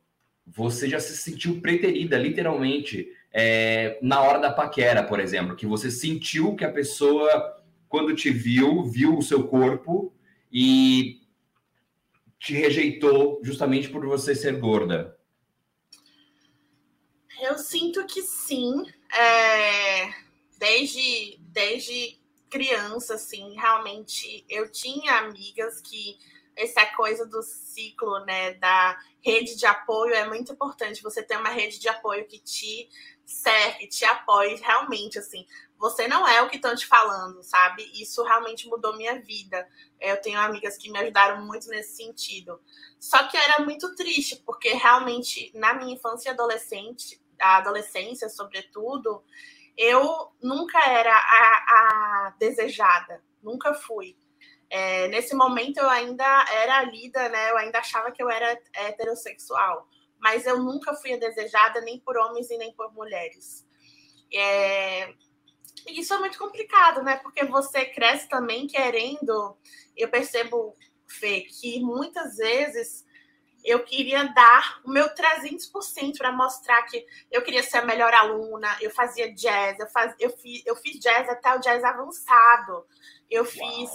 [0.45, 5.89] você já se sentiu preterida, literalmente, é, na hora da paquera, por exemplo, que você
[5.91, 10.13] sentiu que a pessoa, quando te viu, viu o seu corpo
[10.51, 11.21] e
[12.39, 15.17] te rejeitou justamente por você ser gorda.
[17.41, 18.83] Eu sinto que sim.
[19.17, 20.13] É,
[20.57, 22.18] desde, desde
[22.49, 26.17] criança, assim, realmente eu tinha amigas que
[26.55, 31.01] essa coisa do ciclo, né, da rede de apoio é muito importante.
[31.01, 32.89] Você ter uma rede de apoio que te
[33.25, 35.45] serve, te apoie, realmente, assim.
[35.77, 37.89] Você não é o que estão te falando, sabe?
[37.93, 39.65] Isso realmente mudou minha vida.
[40.01, 42.59] Eu tenho amigas que me ajudaram muito nesse sentido.
[42.99, 49.23] Só que era muito triste, porque realmente, na minha infância e adolescente, a adolescência, sobretudo,
[49.79, 54.17] eu nunca era a, a desejada, nunca fui.
[54.69, 57.49] É, nesse momento eu ainda era lida, né?
[57.49, 59.87] Eu ainda achava que eu era heterossexual,
[60.19, 63.65] mas eu nunca fui desejada nem por homens e nem por mulheres.
[64.33, 65.13] É,
[65.87, 67.15] isso é muito complicado, né?
[67.23, 69.57] Porque você cresce também querendo.
[69.95, 70.75] Eu percebo,
[71.07, 73.05] Fê, que muitas vezes
[73.63, 78.67] eu queria dar o meu 300% para mostrar que eu queria ser a melhor aluna.
[78.81, 82.85] Eu fazia jazz, eu, faz, eu, fiz, eu fiz jazz até o jazz avançado.
[83.29, 83.89] Eu fiz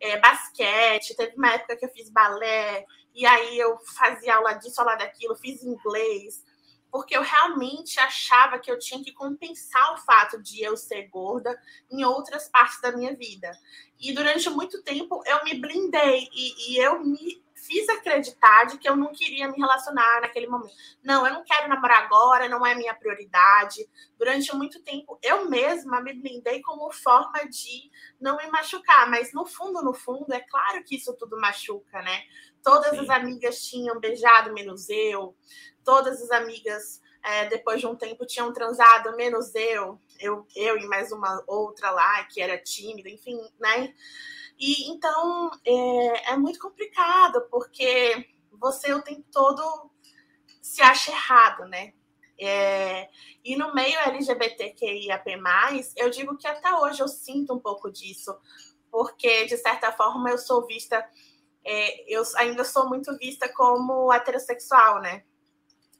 [0.00, 4.80] é, basquete, teve uma época que eu fiz balé, e aí eu fazia aula disso,
[4.80, 6.42] aula daquilo, fiz inglês
[6.90, 11.56] porque eu realmente achava que eu tinha que compensar o fato de eu ser gorda
[11.90, 13.50] em outras partes da minha vida.
[13.98, 18.88] E durante muito tempo eu me blindei e, e eu me fiz acreditar de que
[18.88, 20.74] eu não queria me relacionar naquele momento.
[21.02, 23.88] Não, eu não quero namorar agora, não é minha prioridade.
[24.18, 29.46] Durante muito tempo eu mesma me blindei como forma de não me machucar, mas no
[29.46, 32.22] fundo, no fundo, é claro que isso tudo machuca, né?
[32.62, 33.00] Todas Sim.
[33.00, 35.34] as amigas tinham beijado menos eu
[35.84, 40.86] todas as amigas, é, depois de um tempo, tinham transado, menos eu, eu, eu e
[40.86, 43.92] mais uma outra lá, que era tímida, enfim, né?
[44.60, 49.90] E então é, é muito complicado, porque você o tempo todo
[50.60, 51.94] se acha errado, né?
[52.38, 53.08] É,
[53.44, 55.24] e no meio LGBTQIAP+,
[55.96, 58.34] eu digo que até hoje eu sinto um pouco disso,
[58.90, 61.06] porque, de certa forma, eu sou vista,
[61.64, 65.24] é, eu ainda sou muito vista como heterossexual, né?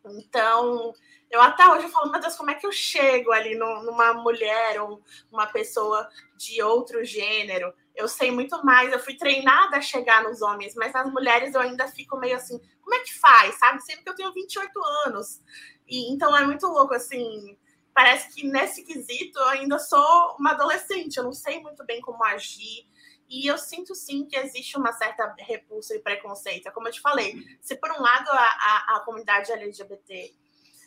[0.05, 0.95] Então,
[1.31, 4.15] eu até hoje eu falo, meu Deus, como é que eu chego ali no, numa
[4.15, 7.73] mulher ou uma pessoa de outro gênero?
[8.01, 11.61] Eu sei muito mais, eu fui treinada a chegar nos homens, mas nas mulheres eu
[11.61, 13.83] ainda fico meio assim, como é que faz, sabe?
[13.83, 14.71] Sendo que eu tenho 28
[15.07, 15.41] anos.
[15.87, 17.57] E, então é muito louco, assim,
[17.95, 22.25] parece que nesse quesito eu ainda sou uma adolescente, eu não sei muito bem como
[22.25, 22.87] agir.
[23.29, 26.67] E eu sinto sim que existe uma certa repulsa e preconceito.
[26.67, 30.35] É como eu te falei, se por um lado a, a, a comunidade LGBT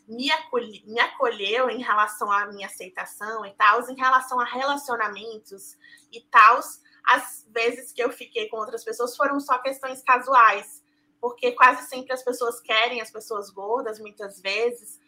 [0.08, 5.78] me, acolhe, me acolheu em relação à minha aceitação e tal, em relação a relacionamentos
[6.12, 6.60] e tal,
[7.06, 10.84] as vezes que eu fiquei com outras pessoas foram só questões casuais,
[11.20, 15.00] porque quase sempre as pessoas querem as pessoas gordas, muitas vezes,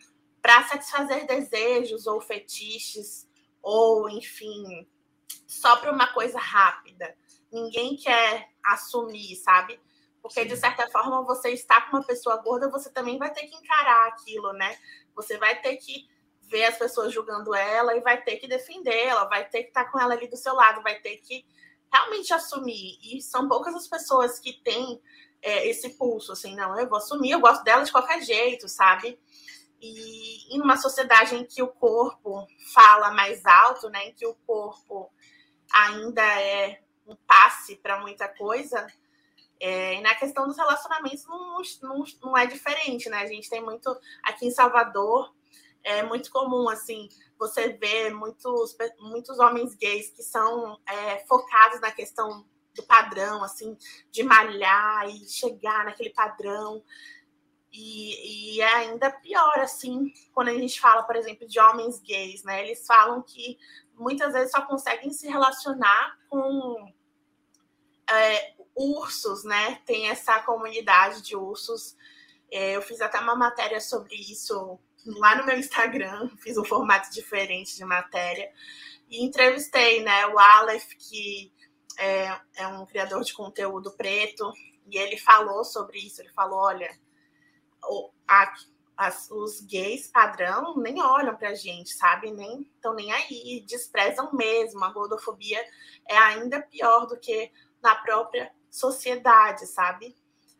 [0.42, 3.28] para satisfazer desejos ou fetiches,
[3.62, 4.88] ou enfim,
[5.48, 7.16] só para uma coisa rápida.
[7.52, 9.80] Ninguém quer assumir, sabe?
[10.22, 13.56] Porque, de certa forma, você está com uma pessoa gorda, você também vai ter que
[13.56, 14.78] encarar aquilo, né?
[15.16, 16.08] Você vai ter que
[16.42, 20.00] ver as pessoas julgando ela e vai ter que defendê-la, vai ter que estar com
[20.00, 21.46] ela ali do seu lado, vai ter que
[21.96, 23.00] realmente assumir.
[23.02, 25.02] E são poucas as pessoas que têm
[25.42, 29.20] é, esse pulso, assim, não, eu vou assumir, eu gosto dela de qualquer jeito, sabe?
[29.82, 34.36] E em uma sociedade em que o corpo fala mais alto, né, em que o
[34.48, 35.12] corpo
[35.74, 38.88] ainda é um passe para muita coisa,
[39.60, 43.20] é, e na questão dos relacionamentos não, não, não é diferente, né?
[43.20, 45.34] A gente tem muito aqui em Salvador,
[45.86, 51.92] é muito comum, assim, você ver muitos, muitos homens gays que são é, focados na
[51.92, 53.78] questão do padrão, assim,
[54.12, 56.84] de malhar e chegar naquele padrão.
[57.72, 62.44] E, e, é ainda pior, assim, quando a gente fala, por exemplo, de homens gays,
[62.44, 62.66] né?
[62.66, 63.58] Eles falam que
[63.94, 66.92] muitas vezes só conseguem se relacionar com
[68.10, 69.76] é, ursos, né?
[69.86, 71.96] Tem essa comunidade de ursos.
[72.52, 77.12] É, eu fiz até uma matéria sobre isso lá no meu Instagram, fiz um formato
[77.12, 78.52] diferente de matéria.
[79.10, 81.52] E entrevistei né, o Aleph, que
[81.98, 84.52] é, é um criador de conteúdo preto,
[84.88, 86.22] e ele falou sobre isso.
[86.22, 86.90] Ele falou: olha,
[87.84, 88.54] o, a,
[88.98, 92.32] as, os gays padrão nem olham pra gente, sabe?
[92.32, 94.84] Nem estão nem aí, desprezam mesmo.
[94.84, 95.64] A gordofobia
[96.08, 100.16] é ainda pior do que na própria sociedade, sabe?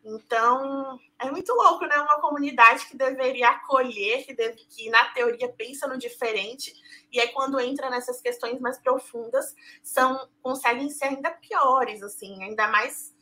[0.08, 1.98] Então, é muito louco, né?
[1.98, 6.72] Uma comunidade que deveria acolher, que, deve, que na teoria pensa no diferente,
[7.10, 12.68] e aí quando entra nessas questões mais profundas, são conseguem ser ainda piores, assim, ainda
[12.68, 13.12] mais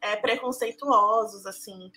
[0.00, 1.92] é, preconceituosos, assim.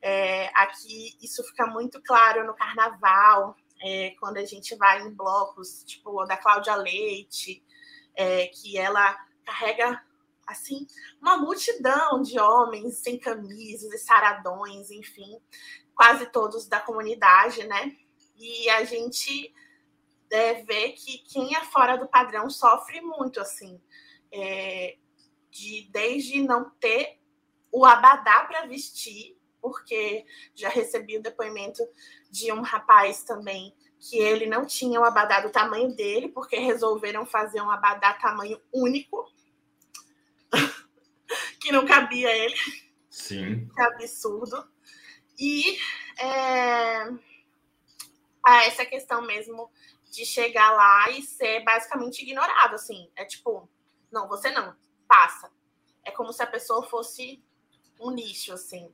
[0.00, 5.82] É, aqui isso fica muito claro no carnaval, é, quando a gente vai em blocos,
[5.82, 7.60] tipo da Cláudia Leite,
[8.14, 10.00] é, que ela carrega
[10.50, 10.86] assim,
[11.20, 15.40] uma multidão de homens sem camisas e saradões, enfim,
[15.94, 17.96] quase todos da comunidade, né?
[18.36, 19.54] E a gente
[20.30, 23.80] é, vê que quem é fora do padrão sofre muito, assim,
[24.32, 24.96] é,
[25.50, 27.18] de desde não ter
[27.72, 31.86] o abadá para vestir, porque já recebi o depoimento
[32.30, 37.26] de um rapaz também que ele não tinha o abadá do tamanho dele, porque resolveram
[37.26, 39.30] fazer um abadá tamanho único
[41.60, 42.56] que não cabia ele.
[43.08, 43.68] Sim.
[43.68, 44.68] Que absurdo.
[45.38, 45.78] E
[46.18, 47.04] é,
[48.44, 49.70] a essa questão mesmo
[50.10, 53.10] de chegar lá e ser basicamente ignorado, assim.
[53.14, 53.68] É tipo,
[54.10, 55.50] não, você não, passa.
[56.04, 57.42] É como se a pessoa fosse
[58.00, 58.92] um lixo, assim.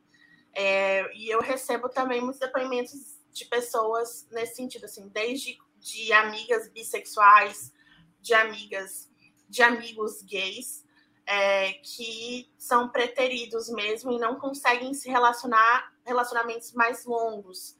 [0.54, 6.68] É, e eu recebo também muitos depoimentos de pessoas nesse sentido, assim, desde de amigas
[6.70, 7.72] bissexuais,
[8.20, 9.10] de amigas,
[9.48, 10.85] de amigos gays,
[11.26, 17.76] é, que são preteridos mesmo e não conseguem se relacionar relacionamentos mais longos,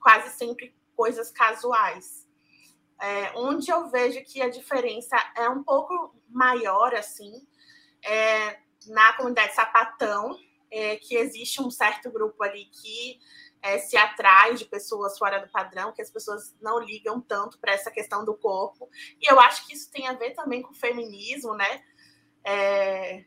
[0.00, 2.26] quase sempre coisas casuais.
[2.98, 7.46] É, onde eu vejo que a diferença é um pouco maior, assim,
[8.02, 10.38] é, na comunidade sapatão,
[10.70, 13.20] é, que existe um certo grupo ali que
[13.60, 17.72] é, se atrai de pessoas fora do padrão, que as pessoas não ligam tanto para
[17.72, 18.88] essa questão do corpo.
[19.20, 21.84] E eu acho que isso tem a ver também com o feminismo, né?
[22.44, 23.24] É,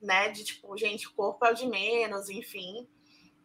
[0.00, 0.28] né?
[0.30, 2.88] De tipo, gente, o corpo é o de menos, enfim.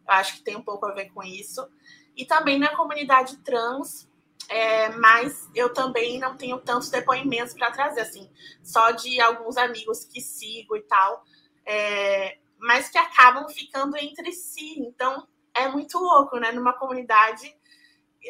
[0.06, 1.68] Acho que tem um pouco a ver com isso.
[2.16, 4.08] E também na comunidade trans,
[4.48, 8.30] é, mas eu também não tenho tantos depoimentos para trazer, assim,
[8.62, 11.24] só de alguns amigos que sigo e tal,
[11.64, 14.80] é, mas que acabam ficando entre si.
[14.80, 16.52] Então é muito louco, né?
[16.52, 17.54] Numa comunidade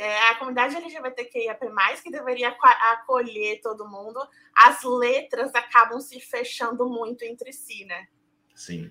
[0.00, 1.66] a comunidade LGBTQIAP+,
[2.02, 2.54] que deveria
[2.92, 4.20] acolher todo mundo,
[4.54, 8.06] as letras acabam se fechando muito entre si, né?
[8.54, 8.90] Sim,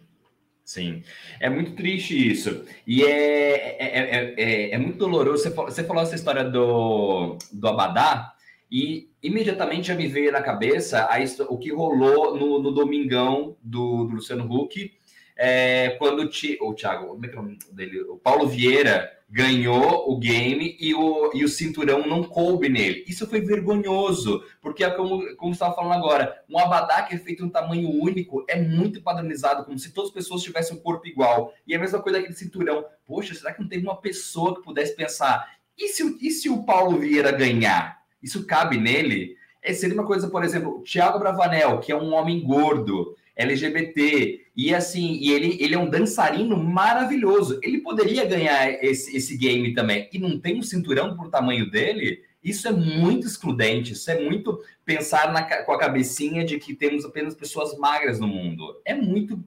[0.63, 1.03] sim.
[1.39, 2.65] É muito triste isso.
[2.85, 5.43] E é, é, é, é, muito doloroso.
[5.43, 8.35] Você falou, você falou essa história do, do Abadá,
[8.71, 11.17] e imediatamente já me veio na cabeça a,
[11.49, 14.91] o que rolou no, no Domingão do, do Luciano Huck,
[15.35, 18.01] é, quando o, o Thiago, é é o dele?
[18.01, 23.03] O Paulo Vieira ganhou o game e o, e o cinturão não coube nele.
[23.07, 27.43] Isso foi vergonhoso, porque é como, como estava falando agora, um abadá que é feito
[27.43, 31.07] em um tamanho único é muito padronizado, como se todas as pessoas tivessem um corpo
[31.07, 31.53] igual.
[31.67, 32.85] E é a mesma coisa aquele cinturão.
[33.05, 36.63] Poxa, será que não teve uma pessoa que pudesse pensar E se, e se o
[36.63, 37.99] Paulo Vieira ganhar?
[38.21, 39.35] Isso cabe nele?
[39.61, 44.73] É, seria uma coisa, por exemplo, Thiago Bravanel, que é um homem gordo, LGBT, e
[44.73, 47.59] assim, e ele, ele é um dançarino maravilhoso.
[47.61, 50.09] Ele poderia ganhar esse, esse game também.
[50.13, 52.23] E não tem um cinturão por tamanho dele?
[52.41, 57.03] Isso é muito excludente, isso é muito pensar na, com a cabecinha de que temos
[57.03, 58.79] apenas pessoas magras no mundo.
[58.85, 59.43] É muito.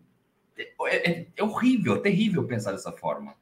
[0.57, 3.34] É, é, é horrível, é terrível pensar dessa forma.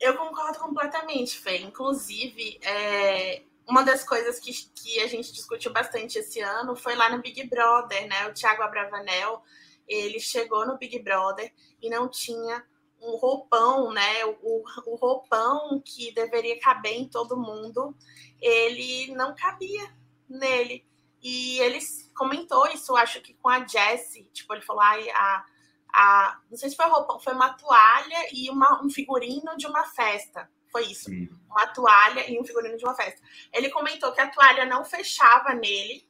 [0.00, 1.58] Eu concordo completamente, Fê.
[1.58, 7.10] Inclusive, é, uma das coisas que, que a gente discutiu bastante esse ano foi lá
[7.10, 8.26] no Big Brother, né?
[8.26, 9.42] O Thiago Abravanel,
[9.86, 12.64] ele chegou no Big Brother e não tinha
[13.00, 14.24] um roupão, né?
[14.24, 17.94] O, o roupão que deveria caber em todo mundo,
[18.40, 19.94] ele não cabia
[20.28, 20.86] nele.
[21.22, 21.78] E ele
[22.16, 25.44] comentou isso, acho que com a Jessie, tipo, ele falou, ai, a,
[25.92, 29.84] a, não sei se foi roupão, foi uma toalha e uma, um figurino de uma
[29.84, 30.48] festa.
[30.70, 31.10] Foi isso.
[31.46, 33.20] Uma toalha e um figurino de uma festa.
[33.52, 36.06] Ele comentou que a toalha não fechava nele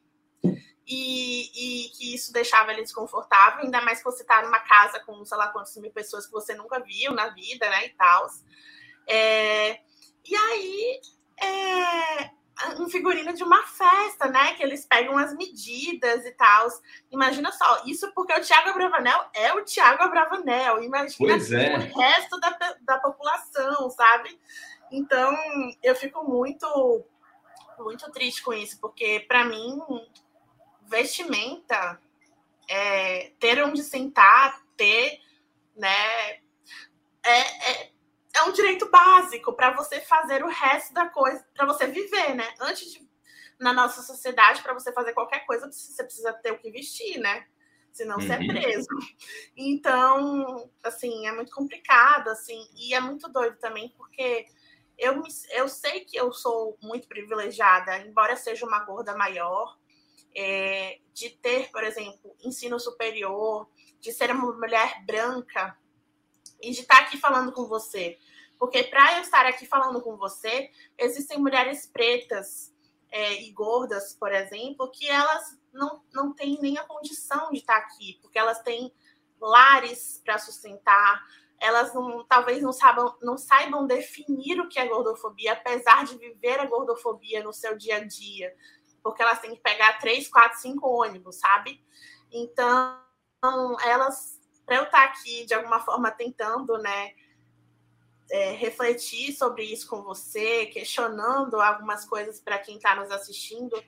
[0.87, 5.25] e, e que isso deixava ele desconfortável, ainda mais que você tá numa casa com
[5.25, 7.87] sei lá quantas mil pessoas que você nunca viu na vida, né?
[7.87, 8.29] E tal.
[9.07, 9.81] É,
[10.25, 11.01] e aí.
[11.41, 12.38] É,
[12.79, 14.55] um figurino de uma festa, né?
[14.55, 16.69] Que eles pegam as medidas e tal.
[17.11, 20.83] Imagina só, isso porque o Thiago Abravanel é o Thiago Abravanel.
[20.83, 21.77] Imagina é.
[21.77, 24.39] o resto da, da população, sabe?
[24.91, 25.37] Então,
[25.83, 27.05] eu fico muito,
[27.79, 29.79] muito triste com isso, porque para mim,
[30.87, 32.01] vestimenta,
[32.69, 35.21] é, ter onde sentar, ter,
[35.77, 36.39] né?
[37.23, 37.91] É, é,
[38.39, 42.55] é um direito básico para você fazer o resto da coisa, para você viver, né?
[42.61, 43.09] Antes de,
[43.59, 47.47] na nossa sociedade, para você fazer qualquer coisa, você precisa ter o que vestir, né?
[47.93, 48.23] Senão uhum.
[48.23, 48.47] você é uhum.
[48.47, 48.89] preso.
[49.57, 54.47] Então, assim, é muito complicado, assim, e é muito doido também, porque
[54.97, 59.77] eu, me, eu sei que eu sou muito privilegiada, embora seja uma gorda maior,
[60.35, 63.69] é, de ter, por exemplo, ensino superior,
[64.01, 65.77] de ser uma mulher branca
[66.63, 68.19] e de estar aqui falando com você.
[68.59, 72.75] Porque para eu estar aqui falando com você, existem mulheres pretas
[73.11, 77.77] é, e gordas, por exemplo, que elas não, não têm nem a condição de estar
[77.77, 78.93] aqui, porque elas têm
[79.41, 81.25] lares para sustentar,
[81.61, 86.61] elas não, talvez não saibam, não saibam definir o que é gordofobia, apesar de viver
[86.61, 88.55] a gordofobia no seu dia a dia,
[89.03, 91.83] porque elas têm que pegar três, quatro, cinco ônibus, sabe?
[92.31, 93.01] Então,
[93.85, 97.13] elas, para eu estar aqui de alguma forma tentando, né,
[98.31, 103.83] é, refletir sobre isso com você, questionando algumas coisas para quem está nos assistindo.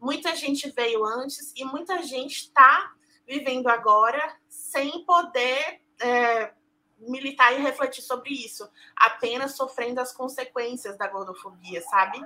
[0.00, 2.92] Muita gente veio antes e muita gente está
[3.26, 6.52] vivendo agora sem poder é,
[6.98, 12.20] militar e refletir sobre isso, apenas sofrendo as consequências da gordofobia, sabe?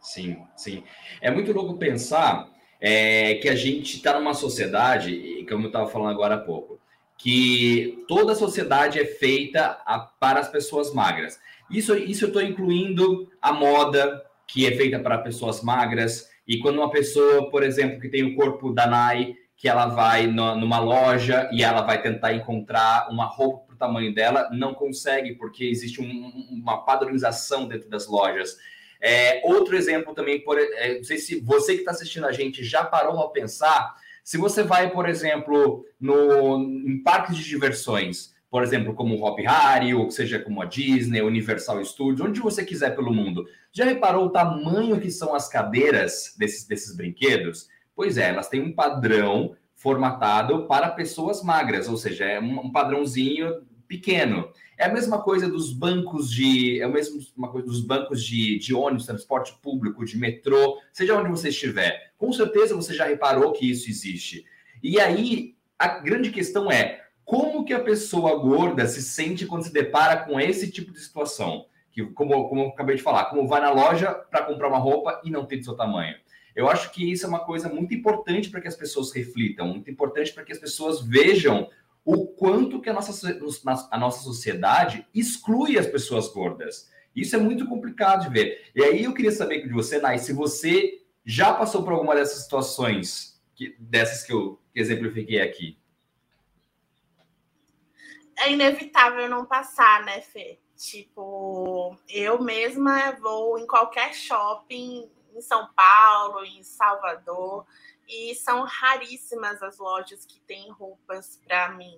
[0.00, 0.84] Sim, sim.
[1.20, 2.48] É muito louco pensar
[2.80, 6.79] é, que a gente está numa sociedade, como eu estava falando agora há pouco,
[7.22, 11.38] que toda a sociedade é feita a, para as pessoas magras.
[11.70, 16.78] Isso, isso eu estou incluindo a moda, que é feita para pessoas magras, e quando
[16.78, 20.80] uma pessoa, por exemplo, que tem o corpo da Nai, que ela vai no, numa
[20.80, 25.64] loja e ela vai tentar encontrar uma roupa para o tamanho dela, não consegue, porque
[25.64, 28.56] existe um, uma padronização dentro das lojas.
[28.98, 32.64] É, outro exemplo também, por, é, não sei se você que está assistindo a gente
[32.64, 33.94] já parou a pensar
[34.24, 39.38] se você vai, por exemplo, no, em parques de diversões, por exemplo, como o Hop
[39.38, 44.26] Harry, ou seja como a Disney, Universal Studios, onde você quiser pelo mundo, já reparou
[44.26, 47.68] o tamanho que são as cadeiras desses, desses brinquedos?
[47.94, 53.62] Pois é, elas têm um padrão formatado para pessoas magras, ou seja, é um padrãozinho
[53.86, 54.48] pequeno.
[54.80, 56.80] É a mesma coisa dos bancos de.
[56.80, 61.28] É a mesma coisa dos bancos de, de ônibus, transporte público, de metrô, seja onde
[61.28, 62.14] você estiver.
[62.16, 64.42] Com certeza você já reparou que isso existe.
[64.82, 69.72] E aí, a grande questão é como que a pessoa gorda se sente quando se
[69.72, 71.66] depara com esse tipo de situação?
[71.92, 75.20] Que, como, como eu acabei de falar, como vai na loja para comprar uma roupa
[75.22, 76.16] e não tem do seu tamanho.
[76.56, 79.90] Eu acho que isso é uma coisa muito importante para que as pessoas reflitam, muito
[79.90, 81.68] importante para que as pessoas vejam
[82.04, 83.38] o quanto que a nossa,
[83.90, 86.90] a nossa sociedade exclui as pessoas gordas.
[87.14, 88.70] Isso é muito complicado de ver.
[88.74, 92.42] E aí eu queria saber de você, Nai, se você já passou por alguma dessas
[92.42, 95.78] situações, que, dessas que eu que exemplifiquei aqui.
[98.38, 100.58] É inevitável não passar, né, Fê?
[100.76, 107.66] Tipo, eu mesma vou em qualquer shopping em São Paulo, em Salvador,
[108.10, 111.96] e são raríssimas as lojas que têm roupas para mim.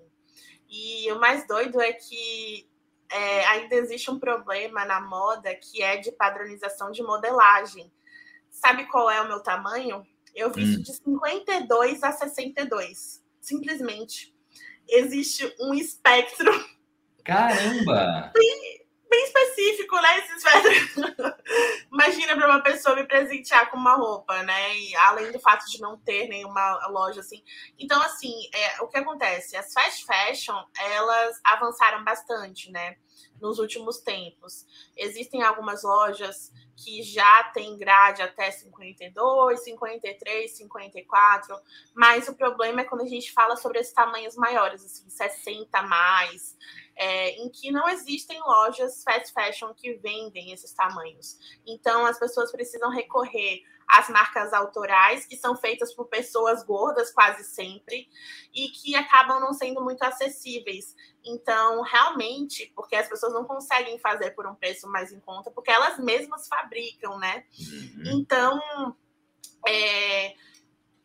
[0.68, 2.68] E o mais doido é que
[3.10, 7.90] é, ainda existe um problema na moda que é de padronização de modelagem.
[8.50, 10.06] Sabe qual é o meu tamanho?
[10.34, 10.82] Eu visto hum.
[10.82, 13.22] de 52 a 62.
[13.40, 14.34] Simplesmente.
[14.88, 16.50] Existe um espectro.
[17.24, 18.32] Caramba!
[18.34, 18.81] Bem,
[19.12, 20.18] bem específico, né?
[20.18, 20.42] Esses
[21.92, 24.74] Imagina para uma pessoa me presentear com uma roupa, né?
[24.74, 27.44] E além do fato de não ter nenhuma loja assim.
[27.78, 29.54] Então, assim, é, o que acontece?
[29.54, 32.96] As fast fashion, elas avançaram bastante, né?
[33.38, 34.64] Nos últimos tempos.
[34.96, 41.60] Existem algumas lojas que já tem grade até 52, 53, 54,
[41.94, 46.56] mas o problema é quando a gente fala sobre esses tamanhos maiores, assim, 60 mais,
[46.96, 51.38] é, em que não existem lojas fast fashion que vendem esses tamanhos.
[51.66, 57.44] Então, as pessoas precisam recorrer às marcas autorais, que são feitas por pessoas gordas quase
[57.44, 58.08] sempre,
[58.54, 60.96] e que acabam não sendo muito acessíveis.
[61.24, 65.70] Então, realmente, porque as pessoas não conseguem fazer por um preço mais em conta, porque
[65.70, 67.44] elas mesmas fabricam, né?
[67.58, 68.20] Uhum.
[68.20, 68.96] Então,
[69.66, 70.34] é,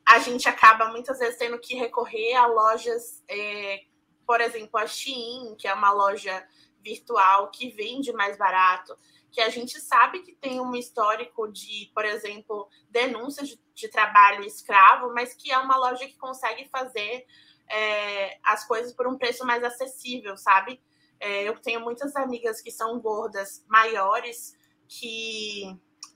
[0.05, 3.81] a gente acaba muitas vezes tendo que recorrer a lojas, é,
[4.27, 6.45] por exemplo, a Shein, que é uma loja
[6.83, 8.97] virtual que vende mais barato,
[9.31, 14.43] que a gente sabe que tem um histórico de, por exemplo, denúncias de, de trabalho
[14.43, 17.25] escravo, mas que é uma loja que consegue fazer
[17.69, 20.81] é, as coisas por um preço mais acessível, sabe?
[21.19, 24.55] É, eu tenho muitas amigas que são gordas maiores
[24.87, 25.63] que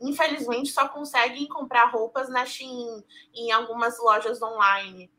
[0.02, 3.04] infelizmente só conseguem comprar roupas na Shein,
[3.34, 5.12] em algumas lojas online.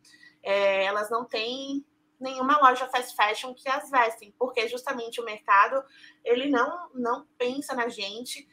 [0.42, 1.84] É, elas não têm
[2.22, 5.82] nenhuma loja fast fashion que as vestem, porque justamente o mercado
[6.24, 8.48] ele não não pensa na gente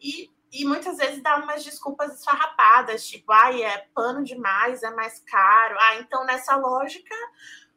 [0.00, 5.18] e e muitas vezes dá umas desculpas esfarrapadas, tipo, ai, é pano demais, é mais
[5.26, 5.76] caro.
[5.80, 7.12] Ah, então nessa lógica,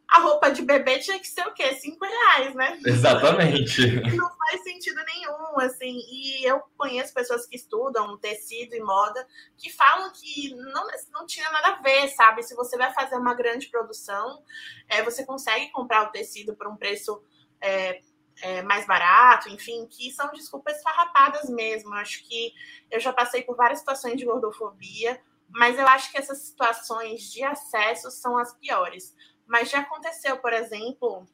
[0.09, 1.75] a roupa de bebê tinha que ser o quê?
[1.75, 2.79] Cinco reais, né?
[2.85, 3.99] Exatamente.
[4.15, 5.99] Não faz sentido nenhum, assim.
[6.09, 9.27] E eu conheço pessoas que estudam tecido e moda
[9.57, 12.41] que falam que não, não tinha nada a ver, sabe?
[12.41, 14.41] Se você vai fazer uma grande produção,
[14.87, 17.21] é, você consegue comprar o tecido por um preço
[17.59, 18.01] é,
[18.41, 21.93] é, mais barato, enfim, que são desculpas farrapadas mesmo.
[21.93, 22.53] Eu acho que
[22.89, 27.43] eu já passei por várias situações de gordofobia, mas eu acho que essas situações de
[27.43, 29.13] acesso são as piores.
[29.47, 31.25] Mas já aconteceu, por exemplo,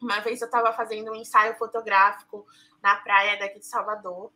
[0.00, 2.46] uma vez eu estava fazendo um ensaio fotográfico
[2.82, 4.32] na praia daqui de Salvador,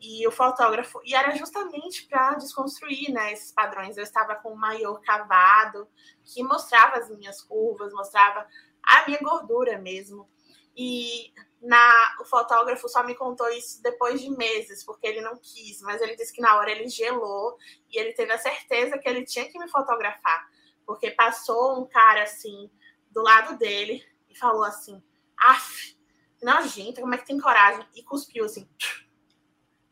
[0.00, 3.98] e o fotógrafo, e era justamente para desconstruir né, esses padrões.
[3.98, 5.86] Eu estava com um maior cavado,
[6.24, 8.46] que mostrava as minhas curvas, mostrava
[8.82, 10.26] a minha gordura mesmo.
[10.74, 11.30] E
[11.60, 16.00] na, o fotógrafo só me contou isso depois de meses, porque ele não quis, mas
[16.00, 17.58] ele disse que na hora ele gelou
[17.90, 20.48] e ele teve a certeza que ele tinha que me fotografar,
[20.90, 22.68] porque passou um cara assim
[23.12, 25.00] do lado dele e falou assim:
[25.38, 25.96] af,
[26.42, 27.86] nojenta, como é que tem coragem?
[27.94, 28.68] E cuspiu assim,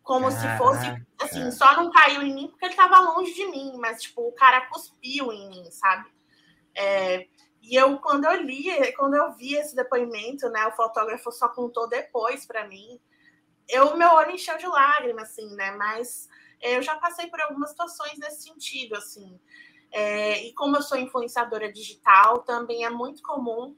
[0.02, 0.86] como se fosse,
[1.20, 4.32] assim, só não caiu em mim porque ele estava longe de mim, mas tipo, o
[4.32, 6.10] cara cuspiu em mim, sabe?
[6.74, 7.28] É,
[7.62, 11.88] e eu, quando eu li, quando eu vi esse depoimento, né, o fotógrafo só contou
[11.88, 13.00] depois para mim,
[13.68, 15.70] eu meu olho encheu de lágrimas, assim, né?
[15.76, 16.28] Mas
[16.60, 19.38] é, eu já passei por algumas situações nesse sentido, assim.
[19.90, 23.74] É, e como eu sou influenciadora digital, também é muito comum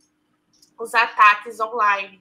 [0.78, 2.20] os ataques online.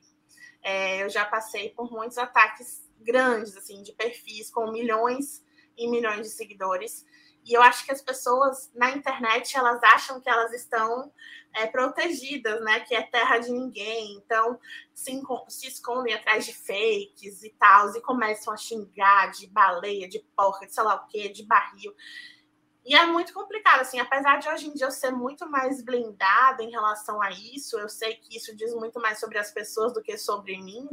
[0.62, 5.44] É, eu já passei por muitos ataques grandes, assim, de perfis com milhões
[5.78, 7.06] e milhões de seguidores.
[7.46, 11.12] E eu acho que as pessoas na internet elas acham que elas estão
[11.54, 12.82] é, protegidas, né?
[12.82, 14.16] Que é terra de ninguém.
[14.18, 14.60] Então
[14.94, 20.20] se, se escondem atrás de fakes e tal, e começam a xingar de baleia, de
[20.36, 21.96] porca, de sei lá o quê, de barril.
[22.86, 26.64] E é muito complicado, assim, apesar de hoje em dia eu ser muito mais blindada
[26.64, 30.02] em relação a isso, eu sei que isso diz muito mais sobre as pessoas do
[30.02, 30.88] que sobre mim.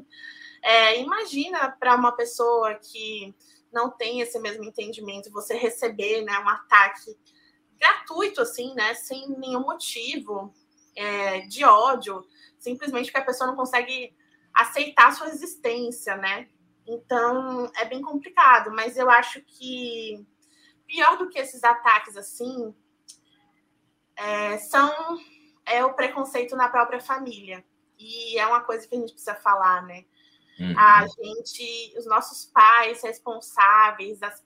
[0.63, 3.35] É, imagina para uma pessoa que
[3.73, 7.17] não tem esse mesmo entendimento, você receber né, um ataque
[7.79, 10.53] gratuito, assim, né, sem nenhum motivo
[10.97, 12.25] é, de ódio,
[12.59, 14.15] simplesmente porque a pessoa não consegue
[14.53, 16.49] aceitar a sua existência, né?
[16.87, 20.27] Então é bem complicado, mas eu acho que
[20.87, 22.75] pior do que esses ataques assim
[24.17, 25.19] é, são
[25.65, 27.65] é o preconceito na própria família.
[27.99, 30.05] E é uma coisa que a gente precisa falar, né?
[30.61, 30.79] Uhum.
[30.79, 34.43] A gente, os nossos pais responsáveis, as,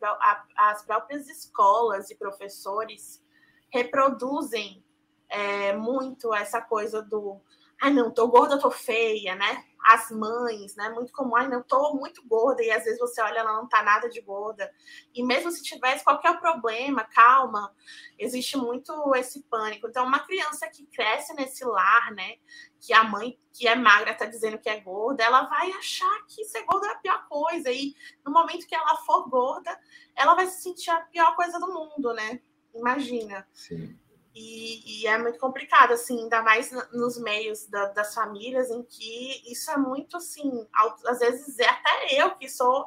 [0.56, 3.22] as próprias escolas e professores
[3.68, 4.84] reproduzem
[5.28, 7.40] é, muito essa coisa do
[7.80, 9.64] ah, não, tô gorda, tô feia, né?
[9.84, 10.88] As mães, né?
[10.90, 13.82] Muito comum, ai, não tô muito gorda, e às vezes você olha, ela não tá
[13.82, 14.70] nada de gorda.
[15.14, 17.74] E mesmo se tivesse qualquer problema, calma,
[18.18, 19.88] existe muito esse pânico.
[19.88, 22.36] Então, uma criança que cresce nesse lar, né?
[22.80, 26.44] Que a mãe que é magra tá dizendo que é gorda, ela vai achar que
[26.44, 27.70] ser gorda é a pior coisa.
[27.70, 29.78] E no momento que ela for gorda,
[30.16, 32.40] ela vai se sentir a pior coisa do mundo, né?
[32.74, 33.46] Imagina.
[33.52, 33.98] Sim.
[34.34, 39.42] E, e, é muito complicado, assim, ainda mais nos meios da, das famílias, em que
[39.50, 40.66] isso é muito, assim,
[41.06, 42.86] às vezes é até eu que sou,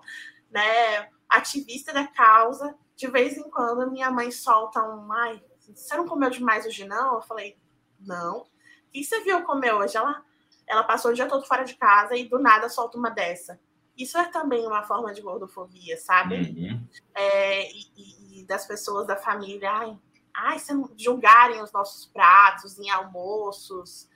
[0.49, 6.07] né, ativista da causa, de vez em quando minha mãe solta um, ai, você não
[6.07, 7.15] comeu demais hoje não?
[7.15, 7.57] Eu falei,
[7.99, 8.41] não.
[8.41, 8.47] O
[8.91, 9.97] que você viu comer hoje?
[9.97, 10.23] Ela,
[10.67, 13.59] ela passou o dia todo fora de casa e do nada solta uma dessa.
[13.97, 16.35] Isso é também uma forma de gordofobia, sabe?
[16.35, 16.87] Uhum.
[17.13, 19.97] É, e, e, das pessoas da família, ai,
[20.35, 20.57] ai,
[20.97, 24.09] julgarem os nossos pratos em almoços.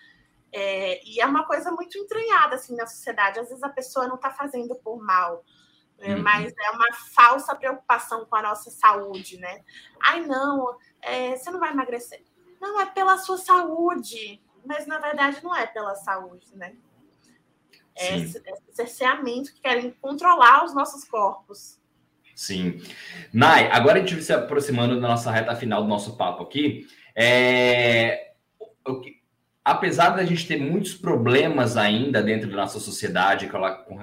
[0.51, 3.39] É, e é uma coisa muito entranhada assim na sociedade.
[3.39, 5.43] Às vezes a pessoa não está fazendo por mal,
[5.99, 6.23] né, uhum.
[6.23, 9.63] mas é uma falsa preocupação com a nossa saúde, né?
[10.01, 12.23] Ai, não, é, você não vai emagrecer.
[12.59, 14.41] Não, é pela sua saúde.
[14.65, 16.75] Mas na verdade não é pela saúde, né?
[17.95, 21.79] É esse, esse cerceamento que querem controlar os nossos corpos.
[22.37, 22.79] Sim.
[23.33, 26.85] Nai, agora a gente se aproximando da nossa reta final do nosso papo aqui.
[27.15, 28.33] É...
[29.65, 33.49] Apesar da gente ter muitos problemas ainda dentro da nossa sociedade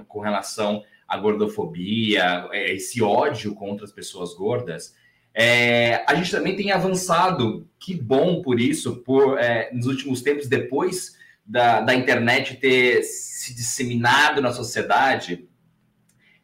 [0.08, 4.96] com relação à gordofobia, é, esse ódio contra as pessoas gordas,
[5.32, 6.04] é...
[6.04, 11.16] a gente também tem avançado, que bom por isso, por é, nos últimos tempos, depois
[11.46, 15.48] da, da internet ter se disseminado na sociedade,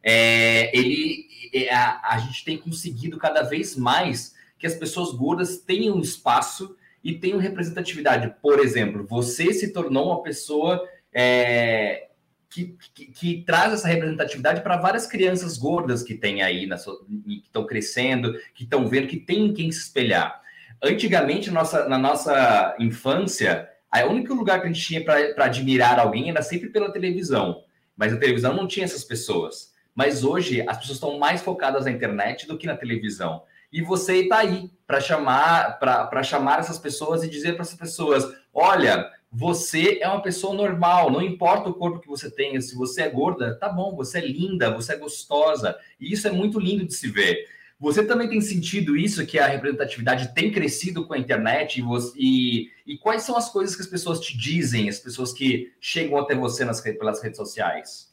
[0.05, 1.29] é, ele
[1.70, 7.14] a, a gente tem conseguido cada vez mais que as pessoas gordas tenham espaço e
[7.14, 8.34] tenham representatividade.
[8.42, 12.09] Por exemplo, você se tornou uma pessoa é,
[12.51, 17.42] que, que, que, traz essa representatividade para várias crianças gordas que tem aí, sua, que
[17.44, 20.40] estão crescendo, que estão vendo, que tem quem se espelhar.
[20.82, 26.30] Antigamente, nossa, na nossa infância, o único lugar que a gente tinha para admirar alguém
[26.30, 27.64] era sempre pela televisão.
[27.96, 29.69] Mas a televisão não tinha essas pessoas.
[30.01, 33.42] Mas hoje as pessoas estão mais focadas na internet do que na televisão.
[33.70, 38.24] E você está aí para chamar para chamar essas pessoas e dizer para essas pessoas:
[38.55, 43.03] olha, você é uma pessoa normal, não importa o corpo que você tenha, se você
[43.03, 45.76] é gorda, tá bom, você é linda, você é gostosa.
[46.01, 47.44] E isso é muito lindo de se ver.
[47.78, 51.78] Você também tem sentido isso, que a representatividade tem crescido com a internet?
[51.78, 55.30] E, você, e, e, quais são as coisas que as pessoas te dizem, as pessoas
[55.30, 58.09] que chegam até você nas, pelas redes sociais?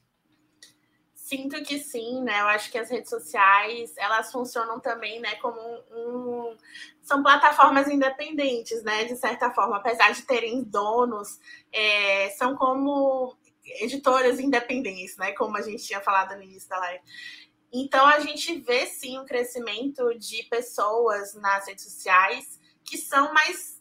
[1.28, 2.40] Sinto que sim, né?
[2.40, 6.58] Eu acho que as redes sociais elas funcionam também, né, como um, um,
[7.04, 9.04] são plataformas independentes, né?
[9.04, 11.38] De certa forma, apesar de terem donos,
[11.70, 13.36] é, são como
[13.82, 15.34] editoras independentes, né?
[15.34, 17.04] Como a gente tinha falado no início da live.
[17.74, 23.77] Então a gente vê sim um crescimento de pessoas nas redes sociais que são mais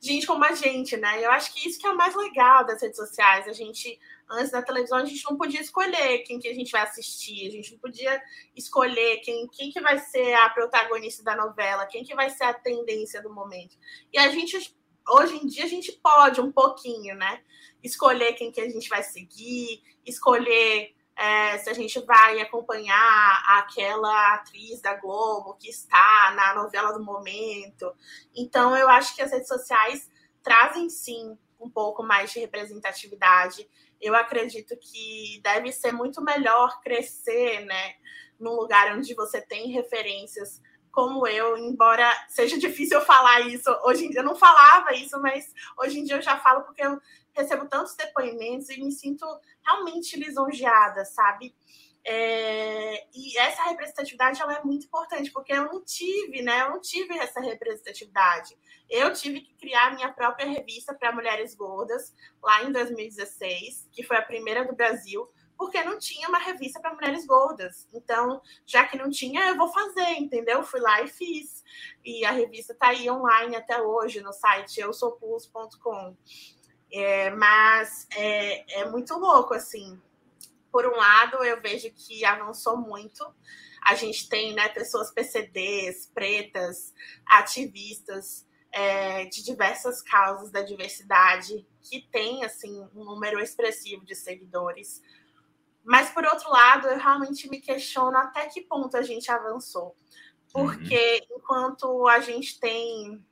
[0.00, 1.24] gente como a gente, né?
[1.24, 4.50] Eu acho que isso que é o mais legal das redes sociais, a gente antes
[4.50, 7.72] da televisão a gente não podia escolher quem que a gente vai assistir, a gente
[7.72, 8.20] não podia
[8.54, 12.54] escolher quem, quem que vai ser a protagonista da novela, quem que vai ser a
[12.54, 13.76] tendência do momento.
[14.12, 14.74] E a gente,
[15.08, 17.40] hoje em dia, a gente pode um pouquinho, né?
[17.82, 24.34] Escolher quem que a gente vai seguir, escolher é, se a gente vai acompanhar aquela
[24.34, 27.92] atriz da Globo que está na novela do momento.
[28.34, 30.10] Então, eu acho que as redes sociais
[30.42, 33.66] trazem sim um pouco mais de representatividade
[34.00, 37.94] eu acredito que deve ser muito melhor crescer, né,
[38.38, 40.60] num lugar onde você tem referências
[40.96, 45.20] como eu, embora seja difícil eu falar isso, hoje em dia eu não falava isso,
[45.20, 46.98] mas hoje em dia eu já falo porque eu
[47.34, 49.26] recebo tantos depoimentos e me sinto
[49.62, 51.54] realmente lisonjeada, sabe?
[52.02, 56.62] É, e essa representatividade ela é muito importante, porque eu não tive, né?
[56.62, 58.56] Eu não tive essa representatividade.
[58.88, 64.16] Eu tive que criar minha própria revista para mulheres gordas lá em 2016, que foi
[64.16, 67.86] a primeira do Brasil, porque não tinha uma revista para mulheres gordas.
[67.92, 70.62] Então, já que não tinha, eu vou fazer, entendeu?
[70.62, 71.64] Fui lá e fiz.
[72.04, 76.16] E a revista está aí online até hoje no site eusoupus.com.
[76.92, 80.00] É, mas é, é muito louco, assim,
[80.70, 83.24] por um lado, eu vejo que avançou muito.
[83.82, 86.92] A gente tem né, pessoas PCDs, pretas,
[87.24, 95.02] ativistas é, de diversas causas da diversidade que têm assim, um número expressivo de seguidores.
[95.86, 99.96] Mas, por outro lado, eu realmente me questiono até que ponto a gente avançou.
[100.52, 101.38] Porque uhum.
[101.38, 103.24] enquanto a gente tem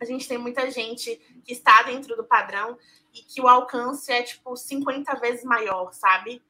[0.00, 1.14] a gente tem muita gente
[1.44, 2.76] que está dentro do padrão
[3.14, 6.42] e que o alcance é tipo 50 vezes maior, sabe?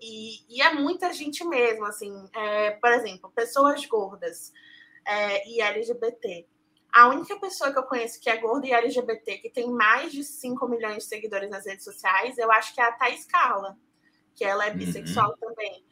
[0.00, 4.52] E, e é muita gente mesmo, assim, é, por exemplo, pessoas gordas
[5.06, 6.46] é, e LGBT.
[6.92, 10.22] A única pessoa que eu conheço que é gorda e LGBT, que tem mais de
[10.24, 13.76] 5 milhões de seguidores nas redes sociais, eu acho que é a Thais Carla,
[14.38, 15.36] que ela é bissexual uhum.
[15.36, 15.84] também.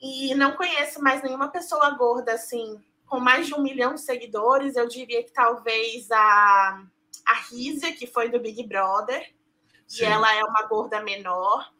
[0.00, 4.74] E não conheço mais nenhuma pessoa gorda, assim, com mais de um milhão de seguidores.
[4.74, 6.82] Eu diria que talvez a,
[7.26, 9.30] a Rízia, que foi do Big Brother,
[9.86, 10.02] Sim.
[10.02, 11.70] e ela é uma gorda menor.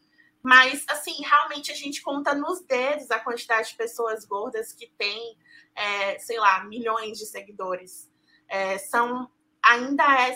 [0.43, 5.37] Mas, assim, realmente a gente conta nos dedos a quantidade de pessoas gordas que tem,
[5.75, 8.11] é, sei lá, milhões de seguidores
[8.49, 9.31] é, são
[9.63, 10.35] ainda é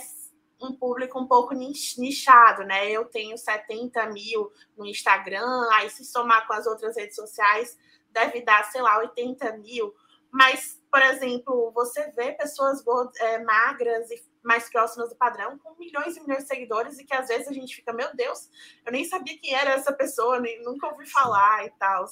[0.65, 2.91] um público um pouco nichado, né?
[2.91, 7.77] Eu tenho 70 mil no Instagram, aí se somar com as outras redes sociais,
[8.11, 9.95] deve dar, sei lá, 80 mil.
[10.31, 12.83] Mas, por exemplo, você vê pessoas
[13.21, 17.15] é, magras e mais próximas do padrão, com milhões e milhões de seguidores, e que
[17.15, 18.51] às vezes a gente fica, meu Deus,
[18.85, 22.05] eu nem sabia quem era essa pessoa, nem, nunca ouvi falar e tal.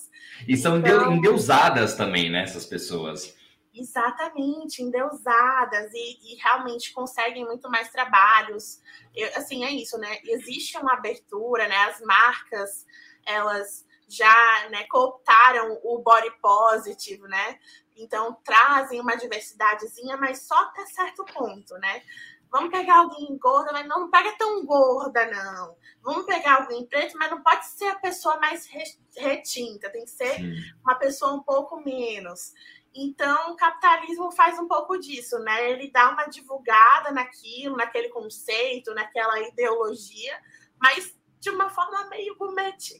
[0.48, 1.12] E são então...
[1.12, 3.36] endeusadas também, né, essas pessoas.
[3.74, 8.82] Exatamente, endeusadas e, e, realmente conseguem muito mais trabalhos.
[9.14, 10.18] Eu, assim, é isso, né?
[10.24, 11.76] Existe uma abertura, né?
[11.84, 12.86] As marcas,
[13.24, 17.58] elas já né, cooptaram o body positive, né?
[17.96, 22.02] Então trazem uma diversidadezinha, mas só até certo ponto, né?
[22.50, 25.74] Vamos pegar alguém gorda, mas não pega tão gorda, não.
[26.02, 28.68] Vamos pegar alguém preto, mas não pode ser a pessoa mais
[29.16, 30.52] retinta, tem que ser Sim.
[30.84, 32.52] uma pessoa um pouco menos.
[32.95, 35.70] Então, o capitalismo faz um pouco disso, né?
[35.70, 40.38] Ele dá uma divulgada naquilo, naquele conceito, naquela ideologia,
[40.80, 42.36] mas de uma forma meio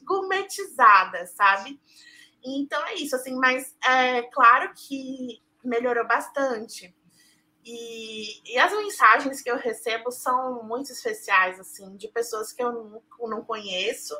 [0.03, 1.79] gourmetizada, sabe?
[2.43, 6.93] Então é isso, assim, mas é claro que melhorou bastante.
[7.65, 12.73] E, e, as mensagens que eu recebo são muito especiais, assim, de pessoas que eu
[12.73, 14.13] não, não conheço,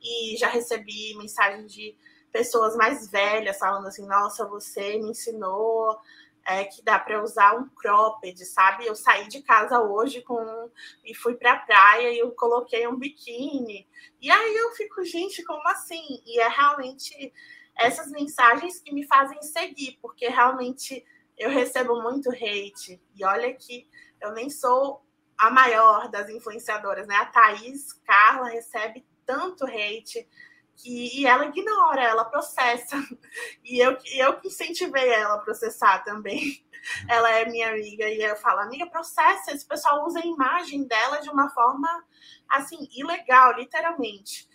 [0.00, 1.94] e já recebi mensagem de
[2.36, 5.98] pessoas mais velhas falando assim: nossa, você me ensinou
[6.44, 8.86] é, que dá para usar um cropped, sabe?
[8.86, 10.70] Eu saí de casa hoje com
[11.02, 13.88] e fui para a praia e eu coloquei um biquíni.
[14.20, 16.22] E aí eu fico, gente, como assim?
[16.26, 17.32] E é realmente
[17.74, 21.04] essas mensagens que me fazem seguir, porque realmente
[21.38, 23.00] eu recebo muito hate.
[23.14, 23.88] E olha que
[24.20, 25.02] eu nem sou
[25.38, 27.16] a maior das influenciadoras, né?
[27.16, 30.28] A Thaís Carla recebe tanto hate
[30.76, 32.96] que, e ela ignora, ela processa.
[33.64, 36.64] E eu, eu que incentivei ela a processar também.
[37.08, 39.50] Ela é minha amiga e eu falo, amiga, processa.
[39.52, 41.88] Esse pessoal usa a imagem dela de uma forma,
[42.48, 44.48] assim, ilegal, literalmente.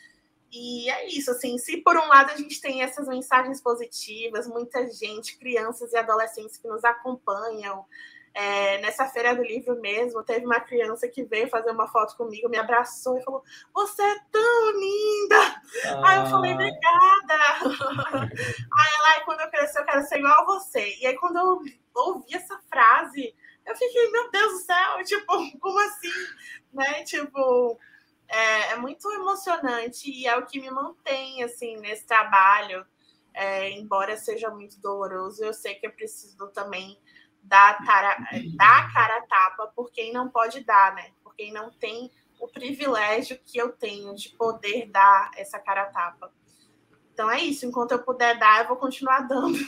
[0.52, 4.90] E é isso, assim, se por um lado a gente tem essas mensagens positivas, muita
[4.92, 7.86] gente, crianças e adolescentes que nos acompanham,
[8.34, 12.50] é, nessa feira do livro mesmo, teve uma criança que veio fazer uma foto comigo,
[12.50, 15.62] me abraçou e falou: Você é tão linda!
[15.86, 16.02] Ah.
[16.06, 17.36] Aí eu falei: Obrigada!
[18.32, 20.96] aí ela, quando eu crescer, eu quero ser igual a você.
[21.00, 21.62] E aí, quando eu
[21.94, 25.04] ouvi essa frase, eu fiquei: Meu Deus do céu!
[25.04, 26.10] Tipo, como assim?
[26.74, 27.04] Né?
[27.04, 27.80] Tipo.
[28.34, 32.86] É, é muito emocionante e é o que me mantém assim nesse trabalho,
[33.34, 35.44] é, embora seja muito doloroso.
[35.44, 36.98] Eu sei que eu preciso também
[37.44, 38.18] dar cara,
[38.56, 41.08] dar cara a tapa por quem não pode dar, né?
[41.24, 45.86] Por quem não tem o privilégio que eu tenho de poder dar essa cara a
[45.86, 46.32] tapa.
[47.14, 49.60] Então é isso, enquanto eu puder dar, eu vou continuar dando.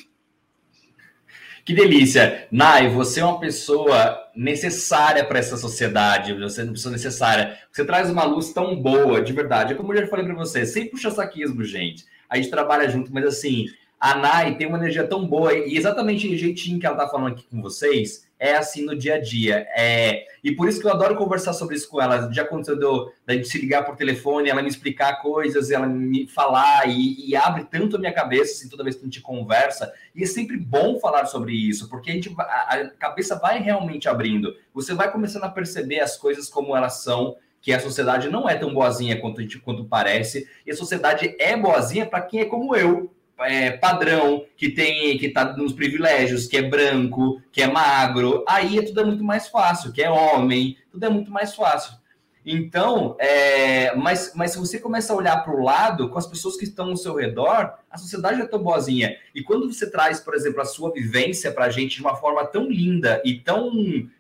[1.66, 2.46] Que delícia!
[2.52, 7.58] Nai, você é uma pessoa necessária para essa sociedade, você é uma pessoa necessária.
[7.72, 9.72] Você traz uma luz tão boa, de verdade.
[9.72, 12.06] É como eu já falei para você, sem puxa saquismo, gente.
[12.28, 13.68] A gente trabalha junto, mas assim,
[14.04, 17.32] a Nai tem uma energia tão boa e exatamente o jeitinho que ela tá falando
[17.32, 19.66] aqui com vocês é assim no dia a dia.
[19.74, 22.30] É, e por isso que eu adoro conversar sobre isso com ela.
[22.30, 22.78] Já aconteceu
[23.26, 27.34] da gente se ligar por telefone, ela me explicar coisas, ela me falar e, e,
[27.34, 29.94] abre tanto a minha cabeça assim, toda vez que a gente conversa.
[30.14, 34.10] E é sempre bom falar sobre isso, porque a, gente, a, a cabeça vai realmente
[34.10, 34.54] abrindo.
[34.74, 38.56] Você vai começando a perceber as coisas como elas são que a sociedade não é
[38.56, 42.46] tão boazinha quanto, a gente, quanto parece, e a sociedade é boazinha para quem é
[42.46, 47.68] como eu, é, padrão, que tem que está nos privilégios, que é branco, que é
[47.68, 52.04] magro, aí tudo é muito mais fácil, que é homem, tudo é muito mais fácil.
[52.46, 56.58] Então, é, mas, mas se você começa a olhar para o lado, com as pessoas
[56.58, 59.16] que estão ao seu redor, a sociedade é tão boazinha.
[59.34, 62.46] E quando você traz, por exemplo, a sua vivência para a gente de uma forma
[62.46, 63.72] tão linda e tão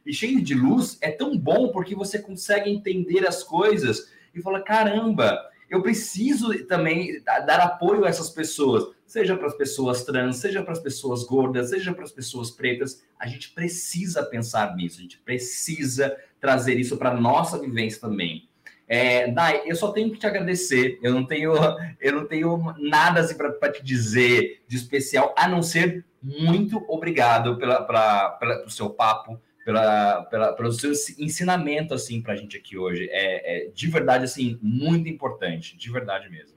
[0.05, 4.61] e cheia de luz, é tão bom porque você consegue entender as coisas e fala:
[4.61, 5.38] caramba,
[5.70, 10.72] eu preciso também dar apoio a essas pessoas seja para as pessoas trans, seja para
[10.72, 13.05] as pessoas gordas, seja para as pessoas pretas.
[13.20, 18.49] A gente precisa pensar nisso, a gente precisa trazer isso para a nossa vivência também.
[18.88, 20.97] É, Dai, eu só tenho que te agradecer.
[20.99, 21.53] Eu não tenho,
[22.01, 27.55] eu não tenho nada assim para te dizer de especial, a não ser muito obrigado
[27.59, 32.57] pela, pra, pela, pelo seu papo, pela, pela, pelo seu ensinamento assim para a gente
[32.57, 33.07] aqui hoje.
[33.11, 36.53] É, é, de verdade assim muito importante, de verdade mesmo.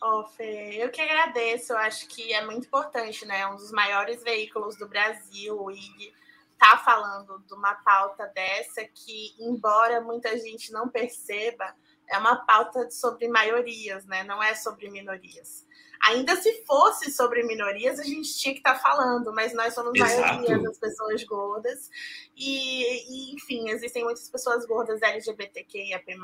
[0.00, 1.72] Oh, Fê, eu que agradeço.
[1.72, 3.46] Eu acho que é muito importante, né?
[3.48, 6.12] Um dos maiores veículos do Brasil e
[6.56, 11.74] tá falando de uma pauta dessa que, embora muita gente não perceba,
[12.08, 14.22] é uma pauta sobre maiorias, né?
[14.22, 15.66] Não é sobre minorias.
[16.04, 19.92] Ainda se fosse sobre minorias, a gente tinha que estar tá falando, mas nós somos
[19.94, 20.20] Exato.
[20.20, 21.90] maioria das pessoas gordas.
[22.36, 26.16] E, e, enfim, existem muitas pessoas gordas LGBTQIAP+.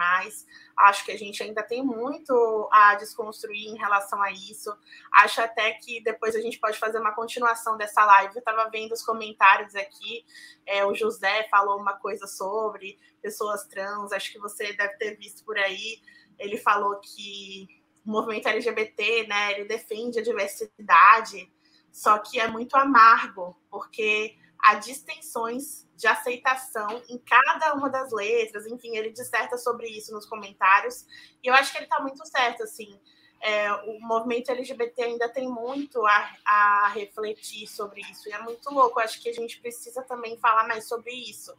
[0.76, 4.74] Acho que a gente ainda tem muito a desconstruir em relação a isso.
[5.12, 8.34] Acho até que depois a gente pode fazer uma continuação dessa live.
[8.34, 10.24] Eu estava vendo os comentários aqui.
[10.66, 14.12] É, o José falou uma coisa sobre pessoas trans.
[14.12, 16.00] Acho que você deve ter visto por aí.
[16.38, 21.50] Ele falou que o movimento LGBT, né, ele defende a diversidade,
[21.90, 28.66] só que é muito amargo, porque há distensões de aceitação em cada uma das letras,
[28.66, 31.06] enfim, ele disserta sobre isso nos comentários,
[31.42, 32.98] e eu acho que ele está muito certo, assim,
[33.40, 38.70] é, o movimento LGBT ainda tem muito a, a, refletir sobre isso, e é muito
[38.70, 41.54] louco, acho que a gente precisa também falar mais sobre isso,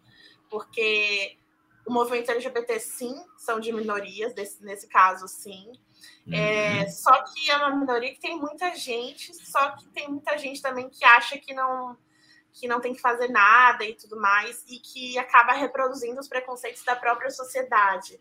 [0.50, 1.38] porque
[1.86, 5.72] o movimento LGBT, sim, são de minorias, desse, nesse caso, sim,
[6.32, 6.90] é, uhum.
[6.90, 10.90] só que é uma minoria que tem muita gente, só que tem muita gente também
[10.90, 11.98] que acha que não
[12.56, 16.84] que não tem que fazer nada e tudo mais, e que acaba reproduzindo os preconceitos
[16.86, 18.18] da própria sociedade.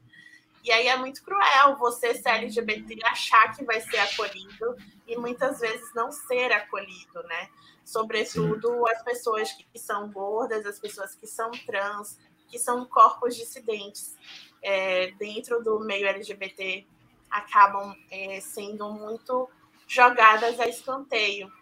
[0.64, 4.76] E aí é muito cruel você ser LGBT achar que vai ser acolhido
[5.06, 7.48] e muitas vezes não ser acolhido, né?
[7.84, 12.18] Sobretudo as pessoas que são gordas, as pessoas que são trans,
[12.48, 14.16] que são corpos dissidentes
[14.62, 16.86] é, dentro do meio LGBT
[17.34, 19.50] acabam é, sendo muito
[19.88, 21.52] jogadas a escanteio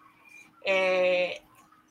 [0.62, 1.40] é,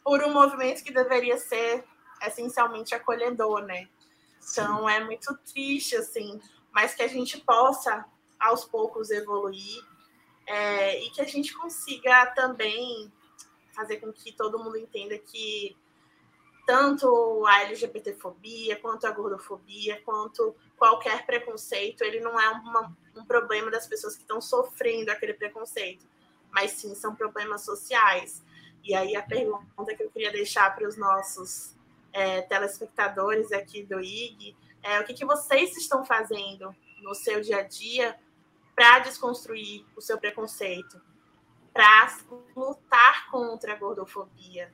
[0.03, 1.83] por um movimento que deveria ser
[2.21, 3.89] essencialmente acolhedor, né?
[4.39, 6.39] Então é muito triste, assim,
[6.71, 8.05] mas que a gente possa
[8.39, 9.83] aos poucos evoluir
[10.45, 13.11] é, e que a gente consiga também
[13.73, 15.75] fazer com que todo mundo entenda que
[16.67, 23.69] tanto a LGBTfobia, quanto a gordofobia, quanto qualquer preconceito, ele não é uma, um problema
[23.69, 26.05] das pessoas que estão sofrendo aquele preconceito,
[26.51, 28.43] mas sim são problemas sociais.
[28.83, 31.75] E aí a pergunta que eu queria deixar para os nossos
[32.13, 37.59] é, telespectadores aqui do IG é o que, que vocês estão fazendo no seu dia
[37.59, 38.17] a dia
[38.75, 40.99] para desconstruir o seu preconceito,
[41.73, 42.17] para
[42.55, 44.71] lutar contra a gordofobia.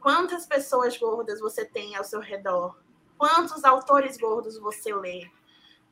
[0.00, 2.78] Quantas pessoas gordas você tem ao seu redor?
[3.16, 5.30] Quantos autores gordos você lê?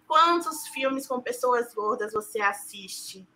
[0.06, 3.26] Quantos filmes com pessoas gordas você assiste?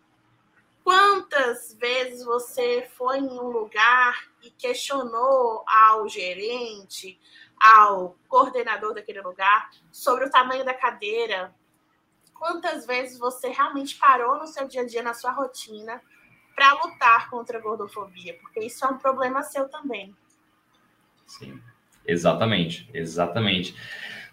[0.85, 7.21] Quantas vezes você foi em um lugar e questionou ao gerente,
[7.61, 11.55] ao coordenador daquele lugar, sobre o tamanho da cadeira?
[12.33, 16.01] Quantas vezes você realmente parou no seu dia a dia, na sua rotina,
[16.55, 18.39] para lutar contra a gordofobia?
[18.41, 20.16] Porque isso é um problema seu também.
[21.27, 21.61] Sim,
[22.07, 23.75] exatamente, exatamente.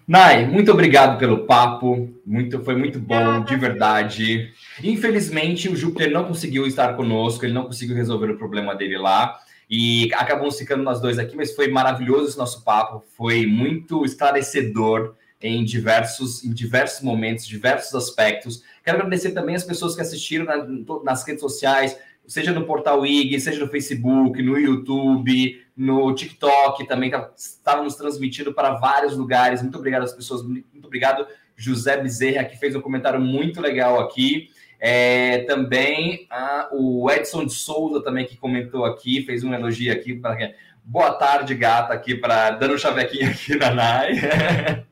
[0.08, 4.54] Nai, muito obrigado pelo papo, muito, foi muito bom, de verdade.
[4.84, 9.40] Infelizmente, o Júpiter não conseguiu estar conosco, ele não conseguiu resolver o problema dele lá,
[9.68, 15.16] e acabamos ficando nós dois aqui, mas foi maravilhoso esse nosso papo, foi muito esclarecedor
[15.42, 18.64] em diversos, em diversos momentos, diversos aspectos.
[18.84, 20.68] Quero agradecer também as pessoas que assistiram na,
[21.04, 21.98] nas redes sociais,
[22.28, 28.54] seja no portal IG, seja no Facebook, no YouTube, no TikTok, também tá, estávamos transmitindo
[28.54, 29.62] para vários lugares.
[29.62, 34.50] Muito obrigado às pessoas, muito obrigado, José Bezerra, que fez um comentário muito legal aqui.
[34.80, 40.14] É, também ah, o Edson de Souza também que comentou aqui, fez um elogio aqui
[40.14, 40.54] para
[40.84, 44.12] boa tarde, gata, aqui para dando um chavequinho aqui na Nai.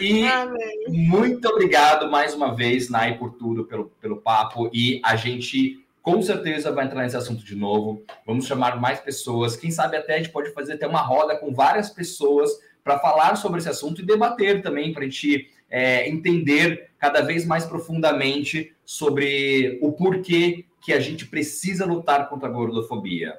[0.00, 0.84] e Amém.
[0.88, 4.70] muito obrigado mais uma vez, Nai, por tudo, pelo, pelo papo.
[4.72, 8.04] E a gente com certeza vai entrar nesse assunto de novo.
[8.26, 9.56] Vamos chamar mais pessoas.
[9.56, 12.50] Quem sabe até a gente pode fazer até uma roda com várias pessoas
[12.82, 17.44] para falar sobre esse assunto e debater também, para a gente é, entender cada vez
[17.44, 23.38] mais profundamente sobre o porquê que a gente precisa lutar contra a gordofobia.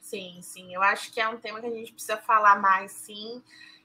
[0.00, 0.74] Sim, sim.
[0.74, 3.42] Eu acho que é um tema que a gente precisa falar mais, sim.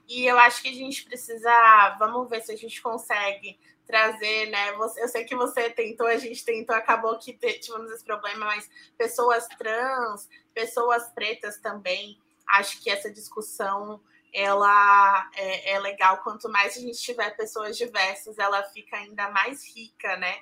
[0.08, 1.96] E eu acho que a gente precisa.
[2.00, 4.72] Vamos ver se a gente consegue trazer, né?
[4.74, 8.70] Você, eu sei que você tentou, a gente tentou, acabou que tivemos esse problema, mas
[8.98, 12.18] pessoas trans, pessoas pretas também,
[12.48, 14.02] acho que essa discussão
[14.34, 16.18] ela é, é, legal.
[16.24, 20.40] Quanto mais a gente tiver pessoas diversas, ela fica ainda mais rica, né?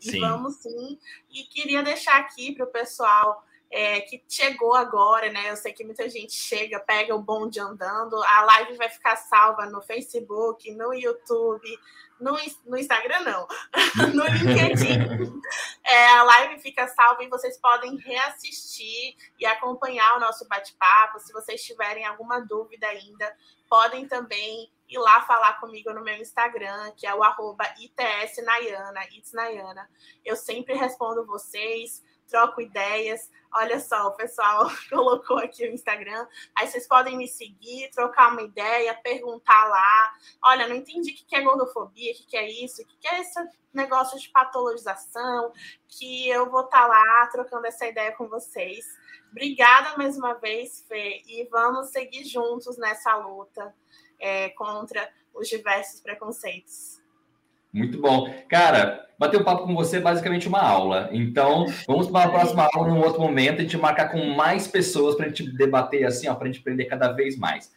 [0.00, 0.20] E sim.
[0.20, 0.98] vamos sim.
[1.30, 5.50] E queria deixar aqui para o pessoal é, que chegou agora, né?
[5.50, 8.22] Eu sei que muita gente chega, pega o bonde andando.
[8.22, 11.68] A live vai ficar salva no Facebook, no YouTube,
[12.24, 12.32] no,
[12.64, 13.46] no Instagram, não,
[14.14, 15.40] no LinkedIn.
[15.84, 21.20] É, a live fica salva e vocês podem reassistir e acompanhar o nosso bate-papo.
[21.20, 23.36] Se vocês tiverem alguma dúvida ainda,
[23.68, 29.90] podem também ir lá falar comigo no meu Instagram, que é o arroba itsnayana, itsnayana.
[30.24, 33.30] Eu sempre respondo vocês troco ideias.
[33.52, 36.26] Olha só, o pessoal colocou aqui o Instagram.
[36.54, 40.12] Aí vocês podem me seguir, trocar uma ideia, perguntar lá.
[40.44, 43.40] Olha, não entendi o que é gordofobia, o que é isso, o que é esse
[43.72, 45.52] negócio de patologização,
[45.88, 48.84] que eu vou estar tá lá trocando essa ideia com vocês.
[49.30, 53.74] Obrigada mais uma vez, Fê, e vamos seguir juntos nessa luta
[54.18, 57.03] é, contra os diversos preconceitos.
[57.74, 58.32] Muito bom.
[58.48, 61.08] Cara, bater um papo com você é basicamente uma aula.
[61.10, 65.16] Então, vamos para a próxima aula num outro momento, a gente marcar com mais pessoas
[65.16, 67.72] para a gente debater assim, para a gente aprender cada vez mais.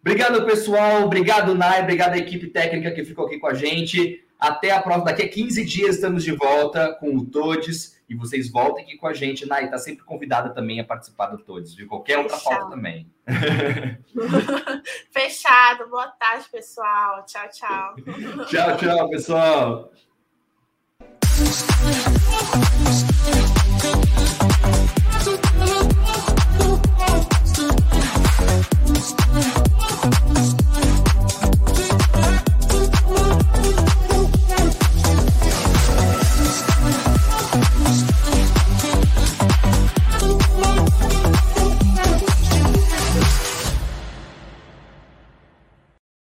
[0.00, 1.04] Obrigado, pessoal.
[1.04, 1.82] Obrigado, Nai.
[1.82, 4.24] Obrigado equipe técnica que ficou aqui com a gente.
[4.38, 5.06] Até a próxima.
[5.06, 9.06] Daqui a 15 dias estamos de volta com o Todes e vocês voltem aqui com
[9.06, 9.46] a gente.
[9.46, 12.32] Nai, tá sempre convidada também a participar do Todos, de qualquer Fechado.
[12.32, 13.10] outra forma também.
[15.10, 15.88] Fechado.
[15.88, 17.24] Boa tarde, pessoal.
[17.24, 17.94] Tchau, tchau.
[18.46, 19.92] tchau, tchau, pessoal.